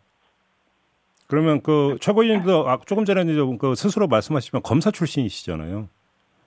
그러면 1.28 1.60
그 1.60 1.96
최고위원도 2.00 2.68
아, 2.68 2.78
조금 2.86 3.04
전에 3.04 3.24
그 3.58 3.74
스스로 3.74 4.06
말씀하시면 4.06 4.62
검사 4.62 4.90
출신이시잖아요. 4.90 5.88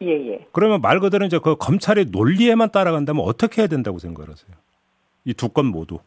예 0.02 0.08
예. 0.32 0.46
그러면 0.54 0.80
말 0.82 1.00
그대로 1.02 1.26
이제 1.26 1.38
그 1.40 1.58
검찰의 1.58 2.06
논리에만 2.12 2.72
따라간다면 2.72 3.24
어떻게 3.26 3.62
해야 3.62 3.68
된다고 3.68 4.00
생각하세요? 4.00 4.56
이 5.26 5.34
두 5.34 5.50
건 5.50 5.66
모두. 5.66 6.00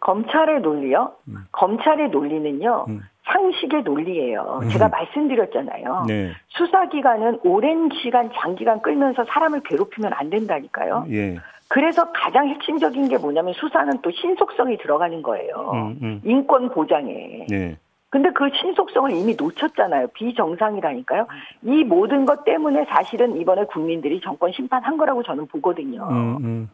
검찰의 0.00 0.60
논리요? 0.60 1.14
음. 1.28 1.36
검찰의 1.52 2.10
논리는요. 2.10 2.86
음. 2.88 3.00
상식의 3.24 3.84
논리예요. 3.84 4.60
제가 4.72 4.88
말씀드렸잖아요. 4.88 6.04
네. 6.08 6.32
수사기관은 6.48 7.38
오랜 7.44 7.88
시간, 8.02 8.30
장기간 8.34 8.82
끌면서 8.82 9.24
사람을 9.24 9.62
괴롭히면 9.62 10.12
안 10.12 10.28
된다니까요. 10.28 11.06
예. 11.10 11.38
그래서 11.72 12.12
가장 12.12 12.48
핵심적인 12.48 13.08
게 13.08 13.16
뭐냐면 13.16 13.54
수사는 13.54 13.90
또 14.02 14.10
신속성이 14.10 14.76
들어가는 14.76 15.22
거예요. 15.22 15.70
음, 15.72 15.98
음. 16.02 16.20
인권 16.22 16.68
보장에. 16.68 17.46
네. 17.48 17.78
근데 18.10 18.28
그 18.34 18.50
신속성을 18.60 19.10
이미 19.12 19.34
놓쳤잖아요. 19.34 20.08
비정상이라니까요. 20.08 21.26
이 21.62 21.82
모든 21.82 22.26
것 22.26 22.44
때문에 22.44 22.84
사실은 22.90 23.40
이번에 23.40 23.64
국민들이 23.64 24.20
정권 24.20 24.52
심판한 24.52 24.98
거라고 24.98 25.22
저는 25.22 25.46
보거든요. 25.46 26.06
음, 26.10 26.36
음. 26.44 26.70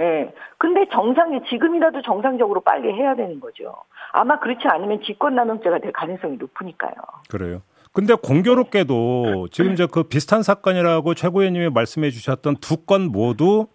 예. 0.00 0.32
근데 0.58 0.86
정상이 0.90 1.42
지금이라도 1.48 2.02
정상적으로 2.02 2.62
빨리 2.62 2.92
해야 2.94 3.14
되는 3.14 3.38
거죠. 3.38 3.76
아마 4.10 4.40
그렇지 4.40 4.66
않으면 4.66 5.02
직권남용죄가 5.04 5.78
될 5.78 5.92
가능성이 5.92 6.36
높으니까요. 6.38 6.94
그래요. 7.28 7.62
근데 7.92 8.14
공교롭게도 8.14 9.48
지금 9.52 9.74
이제 9.74 9.86
그 9.86 10.02
비슷한 10.02 10.42
사건이라고 10.42 11.14
최고위원님이 11.14 11.68
말씀해 11.70 12.10
주셨던 12.10 12.56
두 12.56 12.84
건 12.86 13.12
모두 13.12 13.68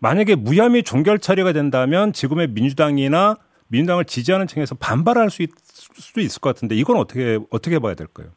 만약에 0.00 0.34
무혐의 0.34 0.82
종결 0.82 1.18
처리가 1.18 1.52
된다면 1.52 2.12
지금의 2.12 2.48
민주당이나 2.48 3.36
민주당을 3.68 4.04
지지하는 4.04 4.46
층에서 4.46 4.74
반발할 4.74 5.30
수 5.30 5.42
있, 5.42 5.50
수도 5.62 6.20
있을 6.20 6.40
것 6.40 6.54
같은데 6.54 6.74
이건 6.74 6.96
어떻게 6.96 7.38
어떻게 7.50 7.78
봐야 7.78 7.94
될까요? 7.94 8.28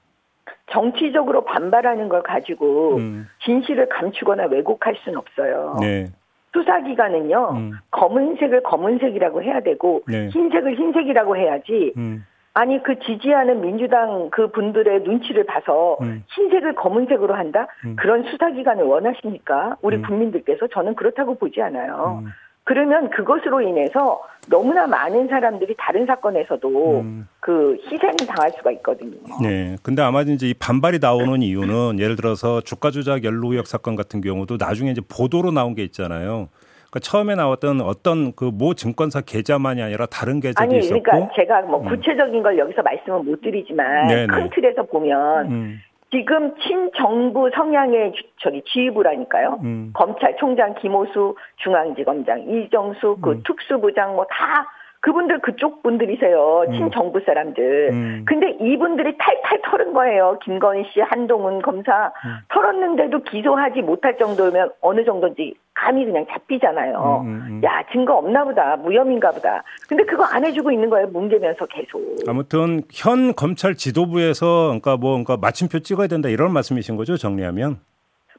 정치적으로 0.71 1.45
반발하는 1.45 2.10
걸 2.10 2.23
가지고 2.23 2.97
음. 2.97 3.28
진실을 3.45 3.89
감추거나 3.89 4.45
왜곡할 4.45 4.95
수는 5.04 5.17
없어요. 5.17 5.78
네. 5.80 6.08
수사기관은요, 6.54 7.52
음. 7.56 7.71
검은색을 7.91 8.62
검은색이라고 8.63 9.41
해야 9.41 9.62
되고, 9.62 10.04
네. 10.08 10.30
흰색을 10.30 10.78
흰색이라고 10.78 11.36
해야지, 11.36 11.93
음. 11.97 12.26
아니 12.55 12.81
그 12.83 12.99
지지하는 12.99 13.61
민주당 13.61 14.29
그 14.31 14.51
분들의 14.51 15.01
눈치를 15.01 15.45
봐서 15.45 15.97
음. 16.01 16.23
흰색을 16.35 16.75
검은색으로 16.75 17.33
한다 17.33 17.67
음. 17.83 17.95
그런 17.95 18.23
수사기관을 18.23 18.83
원하십니까? 18.83 19.77
우리 19.81 19.97
음. 19.97 20.03
국민들께서 20.03 20.67
저는 20.67 20.95
그렇다고 20.95 21.35
보지 21.35 21.61
않아요. 21.61 22.21
음. 22.23 22.31
그러면 22.65 23.09
그것으로 23.09 23.61
인해서 23.61 24.21
너무나 24.49 24.87
많은 24.87 25.27
사람들이 25.27 25.75
다른 25.77 26.05
사건에서도 26.05 27.01
음. 27.01 27.27
그 27.39 27.75
희생 27.85 28.15
당할 28.27 28.51
수가 28.51 28.71
있거든요. 28.73 29.17
네. 29.41 29.75
근데 29.83 30.01
아마 30.01 30.21
이제 30.21 30.47
이 30.47 30.53
반발이 30.53 30.99
나오는 31.01 31.41
이유는 31.41 31.99
예를 31.99 32.15
들어서 32.15 32.61
주가 32.61 32.91
조작 32.91 33.23
연루 33.25 33.51
의혹 33.51 33.67
사건 33.67 33.95
같은 33.95 34.21
경우도 34.21 34.57
나중에 34.59 34.91
이제 34.91 35.01
보도로 35.01 35.51
나온 35.51 35.75
게 35.75 35.83
있잖아요. 35.83 36.47
그러니까 36.93 36.99
처음에 37.01 37.36
나왔던 37.36 37.82
어떤 37.82 38.34
그 38.36 38.51
모 38.53 38.75
증권사 38.75 39.21
계좌만이 39.21 39.82
아니라 39.82 40.06
다른 40.06 40.39
계좌도 40.39 40.62
아니, 40.62 40.77
있었고. 40.77 41.01
그러니까 41.01 41.34
제가 41.36 41.62
뭐 41.62 41.82
음. 41.82 41.89
구체적인 41.89 42.36
음. 42.36 42.43
걸 42.43 42.58
여기서 42.60 42.84
말씀은 42.84 43.25
못 43.25 43.41
드리지만 43.41 44.08
네네. 44.08 44.27
큰 44.27 44.49
틀에서 44.51 44.84
보면 44.84 45.45
음. 45.51 45.82
지금 46.12 46.53
친정부 46.60 47.49
성향의 47.56 48.13
저기 48.39 48.62
지휘부라니까요. 48.67 49.60
음. 49.63 49.89
검찰총장 49.95 50.75
김호수 50.75 51.36
중앙지검장 51.58 52.41
이정수 52.47 53.17
그 53.21 53.32
음. 53.32 53.43
특수부장 53.47 54.13
뭐 54.15 54.25
다 54.29 54.67
그분들 55.03 55.39
그쪽 55.39 55.83
분들이세요. 55.83 56.63
음. 56.69 56.71
친정부 56.71 57.19
사람들. 57.25 57.89
음. 57.91 58.25
근데 58.25 58.51
이분들이 58.61 59.17
탈탈 59.17 59.61
털은 59.65 59.91
거예요. 59.93 60.39
김건희 60.41 60.85
씨, 60.93 61.01
한동훈 61.01 61.61
검사 61.61 62.13
음. 62.25 62.37
털었는데도 62.47 63.21
기소하지 63.23 63.81
못할 63.81 64.17
정도면 64.17 64.71
어느 64.79 65.03
정도인지 65.03 65.55
감이 65.73 66.05
그냥 66.05 66.25
잡히잖아요. 66.31 67.21
음, 67.25 67.27
음, 67.27 67.47
음. 67.49 67.61
야 67.65 67.83
증거 67.91 68.15
없나 68.15 68.45
보다 68.45 68.77
무혐의인가 68.77 69.31
보다. 69.31 69.61
근데 69.89 70.05
그거 70.05 70.23
안 70.23 70.45
해주고 70.45 70.71
있는 70.71 70.89
거예요. 70.89 71.07
뭉개면서 71.07 71.65
계속. 71.65 72.01
아무튼 72.25 72.83
현 72.89 73.35
검찰 73.35 73.75
지도부에서 73.75 74.67
그러니까 74.67 74.95
뭐 74.95 75.11
그러니까 75.11 75.35
마침표 75.35 75.79
찍어야 75.79 76.07
된다 76.07 76.29
이런 76.29 76.53
말씀이신 76.53 76.95
거죠 76.95 77.17
정리하면. 77.17 77.79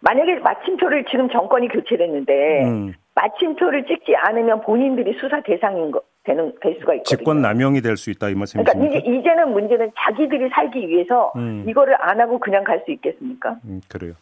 만약에 0.01 0.37
마침표를 0.37 1.05
지금 1.11 1.29
정권이 1.29 1.69
교체됐는데 1.69 2.65
음. 2.65 2.95
마침표를 3.15 3.85
찍지 3.85 4.15
않으면 4.17 4.63
본인들이 4.63 5.19
수사 5.21 5.43
대상인 5.43 5.91
거 5.91 6.01
되는 6.25 6.53
될 6.63 6.75
수가 6.81 6.95
있거든요. 6.95 7.05
직권 7.05 7.43
남용이 7.43 7.81
될 7.83 7.97
수 7.97 8.11
있다 8.11 8.31
이 8.31 8.35
말씀이십니까? 8.35 8.73
그러니까 8.73 8.99
이제 8.99 9.19
이제는 9.19 9.53
문제는 9.53 9.93
자기들이 9.97 10.49
살기 10.51 10.89
위해서 10.89 11.33
음. 11.37 11.65
이거를 11.69 11.95
안 12.01 12.21
하고 12.21 12.39
그냥 12.41 12.65
갈 12.65 12.83
수 12.85 12.93
있겠습니까? 12.93 13.57
음, 13.65 13.81
그래요. 13.89 14.15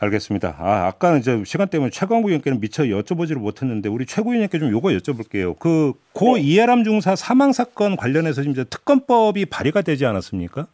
알겠습니다. 0.00 0.56
아, 0.58 0.86
아까는 0.86 1.18
이제 1.18 1.42
시간 1.44 1.68
때문에 1.68 1.90
최광구 1.90 2.28
의원께는 2.28 2.60
미처 2.60 2.84
여쭤보지를 2.84 3.38
못했는데 3.38 3.88
우리 3.88 4.06
최고 4.06 4.30
위원님께 4.30 4.58
좀 4.58 4.70
요거 4.70 4.90
여쭤볼게요. 4.90 5.58
그고 5.58 6.36
네. 6.36 6.40
이해람 6.40 6.84
중사 6.84 7.16
사망 7.16 7.52
사건 7.52 7.96
관련해서 7.96 8.42
지금 8.42 8.52
이제 8.52 8.64
특검법이 8.64 9.46
발의가 9.46 9.82
되지 9.82 10.06
않았습니까? 10.06 10.66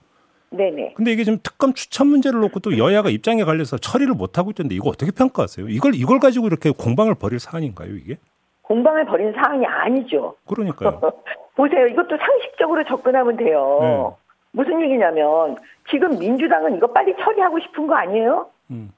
네네. 0.51 0.93
근데 0.95 1.13
이게 1.13 1.25
지금 1.25 1.39
특검 1.43 1.73
추천 1.73 2.07
문제를 2.09 2.39
놓고 2.41 2.61
또 2.61 2.77
여야가 2.79 3.09
입장에 3.11 3.43
갈려서 3.45 3.79
처리를 3.79 4.15
못 4.15 4.37
하고 4.39 4.51
있던데 4.51 4.75
이거 4.75 4.91
어떻게 4.91 5.11
평가하세요? 5.11 5.69
이걸 5.69 5.95
이걸 5.95 6.21
가지고 6.21 6.47
이렇게 6.47 6.71
공방을 6.71 7.15
벌일 7.17 7.41
사안인가요, 7.41 7.97
이게? 7.97 8.19
공방을 8.65 9.05
벌인 9.07 9.33
사안이 9.33 9.65
아니죠. 9.67 10.35
그러니까요. 10.49 11.01
보세요. 11.55 11.87
이것도 11.87 12.17
상식적으로 12.17 12.85
접근하면 12.85 13.37
돼요. 13.37 13.79
네. 13.81 14.25
무슨 14.53 14.81
얘기냐면 14.81 15.57
지금 15.91 16.19
민주당은 16.19 16.77
이거 16.77 16.87
빨리 16.89 17.15
처리하고 17.17 17.59
싶은 17.61 17.87
거 17.87 17.95
아니에요? 17.95 18.49
음. 18.71 18.91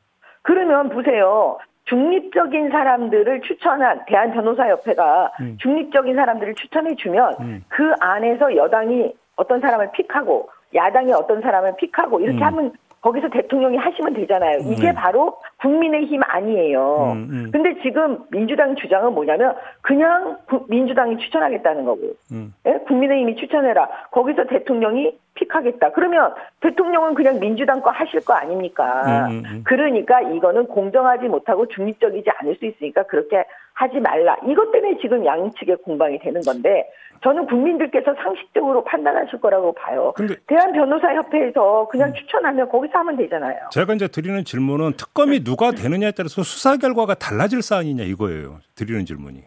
그러면 0.42 0.88
보세요. 0.88 1.58
중립적인 1.86 2.70
사람들을 2.70 3.42
추천한 3.42 4.04
대한변호사협회가 4.06 5.32
음. 5.40 5.56
중립적인 5.60 6.14
사람들을 6.14 6.54
추천해 6.54 6.94
주면 6.96 7.34
음. 7.40 7.64
그 7.68 7.92
안에서 8.00 8.56
여당이 8.56 9.12
어떤 9.36 9.60
사람을 9.60 9.92
픽하고 9.92 10.48
야당이 10.74 11.12
어떤 11.12 11.40
사람을 11.40 11.76
픽하고 11.76 12.20
이렇게 12.20 12.38
음. 12.38 12.42
하면 12.42 12.72
거기서 13.00 13.28
대통령이 13.28 13.76
하시면 13.76 14.14
되잖아요. 14.14 14.58
이게 14.70 14.88
네. 14.88 14.92
바로 14.92 15.38
국민의힘 15.60 16.20
아니에요. 16.22 17.12
음, 17.14 17.28
음. 17.30 17.50
근데 17.50 17.80
지금 17.82 18.18
민주당 18.30 18.76
주장은 18.76 19.14
뭐냐면 19.14 19.54
그냥 19.80 20.38
민주당이 20.68 21.18
추천하겠다는 21.18 21.84
거고, 21.84 22.12
음. 22.32 22.52
예? 22.66 22.78
국민의힘이 22.86 23.36
추천해라. 23.36 23.88
거기서 24.10 24.46
대통령이 24.46 25.18
픽하겠다. 25.34 25.92
그러면 25.92 26.34
대통령은 26.60 27.14
그냥 27.14 27.38
민주당 27.38 27.80
거 27.80 27.90
하실 27.90 28.20
거 28.20 28.34
아닙니까? 28.34 29.26
음, 29.28 29.30
음, 29.30 29.42
음. 29.46 29.62
그러니까 29.64 30.20
이거는 30.20 30.66
공정하지 30.66 31.28
못하고 31.28 31.66
중립적이지 31.68 32.30
않을 32.38 32.56
수 32.56 32.66
있으니까 32.66 33.04
그렇게 33.04 33.44
하지 33.74 34.00
말라. 34.00 34.36
이것 34.46 34.72
때문에 34.72 34.98
지금 35.00 35.24
양측의 35.24 35.76
공방이 35.84 36.18
되는 36.18 36.40
건데 36.40 36.88
저는 37.22 37.46
국민들께서 37.46 38.14
상식적으로 38.14 38.84
판단하실 38.84 39.40
거라고 39.40 39.72
봐요. 39.72 40.14
대한 40.46 40.72
변호사 40.72 41.14
협회에서 41.14 41.88
그냥 41.90 42.10
음. 42.10 42.14
추천하면 42.14 42.68
거기서 42.68 42.98
하면 42.98 43.16
되잖아요. 43.16 43.56
제가 43.70 43.94
이제 43.94 44.08
드리는 44.08 44.42
질문은 44.44 44.92
특검이 44.92 45.40
누가 45.46 45.70
되느냐에 45.70 46.10
따라서 46.10 46.42
수사 46.42 46.76
결과가 46.76 47.14
달라질 47.14 47.62
사안이냐 47.62 48.02
이거예요. 48.02 48.58
드리는 48.74 49.04
질문이. 49.04 49.44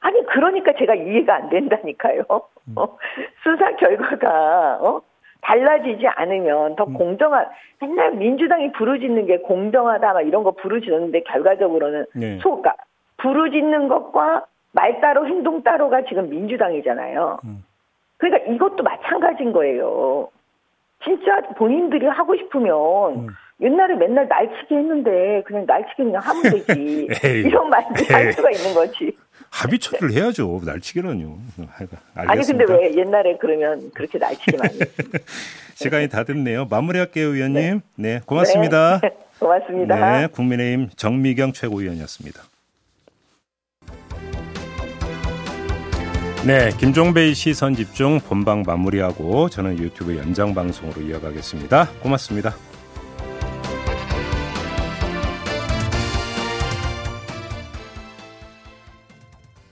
아니 0.00 0.26
그러니까 0.26 0.72
제가 0.78 0.94
이해가 0.94 1.34
안 1.36 1.50
된다니까요. 1.50 2.24
음. 2.68 2.72
어, 2.76 2.96
수사 3.44 3.76
결과가 3.76 4.78
어? 4.80 5.02
달라지지 5.42 6.06
않으면 6.08 6.76
더 6.76 6.84
음. 6.84 6.94
공정한 6.94 7.46
맨날 7.78 8.12
민주당이 8.12 8.72
부르짖는 8.72 9.26
게 9.26 9.38
공정하다 9.40 10.14
막 10.14 10.22
이런 10.22 10.42
거 10.42 10.52
부르짖는데 10.52 11.24
결과적으로는 11.24 12.06
네. 12.14 12.38
소가 12.38 12.74
부르짖는 13.18 13.88
것과 13.88 14.46
말 14.72 15.02
따로 15.02 15.26
행동 15.26 15.62
따로가 15.62 16.04
지금 16.04 16.30
민주당이잖아요. 16.30 17.40
음. 17.44 17.64
그러니까 18.16 18.50
이것도 18.50 18.82
마찬가지인 18.82 19.52
거예요. 19.52 20.30
진짜 21.02 21.42
본인들이 21.58 22.06
하고 22.06 22.34
싶으면 22.34 22.74
음. 23.16 23.28
옛날에 23.60 23.94
맨날 23.94 24.26
날치기 24.28 24.74
했는데 24.74 25.42
그냥 25.46 25.64
날치기 25.66 26.02
그냥 26.02 26.20
하면 26.22 26.42
되지. 26.42 27.08
이런 27.46 27.70
말도 27.70 28.12
할 28.12 28.32
수가 28.32 28.50
있는 28.50 28.74
거지. 28.74 29.16
합의 29.50 29.78
처리를 29.78 30.12
해야죠. 30.12 30.60
날치기는요. 30.64 31.38
아니 32.14 32.44
근데 32.44 32.64
왜 32.68 32.96
옛날에 32.96 33.36
그러면 33.40 33.90
그렇게 33.94 34.18
날치기 34.18 34.56
많이 34.56 34.78
시간이 35.74 36.08
다 36.08 36.24
됐네요. 36.24 36.66
마무리할게요, 36.66 37.28
의원님. 37.28 37.80
네, 37.94 38.14
네 38.14 38.20
고맙습니다. 38.26 39.00
네, 39.00 39.10
고맙습니다. 39.38 40.20
네, 40.20 40.26
국민의힘 40.26 40.90
정미경 40.96 41.52
최고위원이었습니다. 41.52 42.42
네, 46.46 46.70
김종배의 46.78 47.34
시선 47.34 47.74
집중 47.74 48.20
본방 48.20 48.64
마무리하고 48.66 49.48
저는 49.48 49.78
유튜브 49.78 50.16
연장 50.16 50.54
방송으로 50.54 51.00
이어가겠습니다. 51.00 51.88
고맙습니다. 52.02 52.54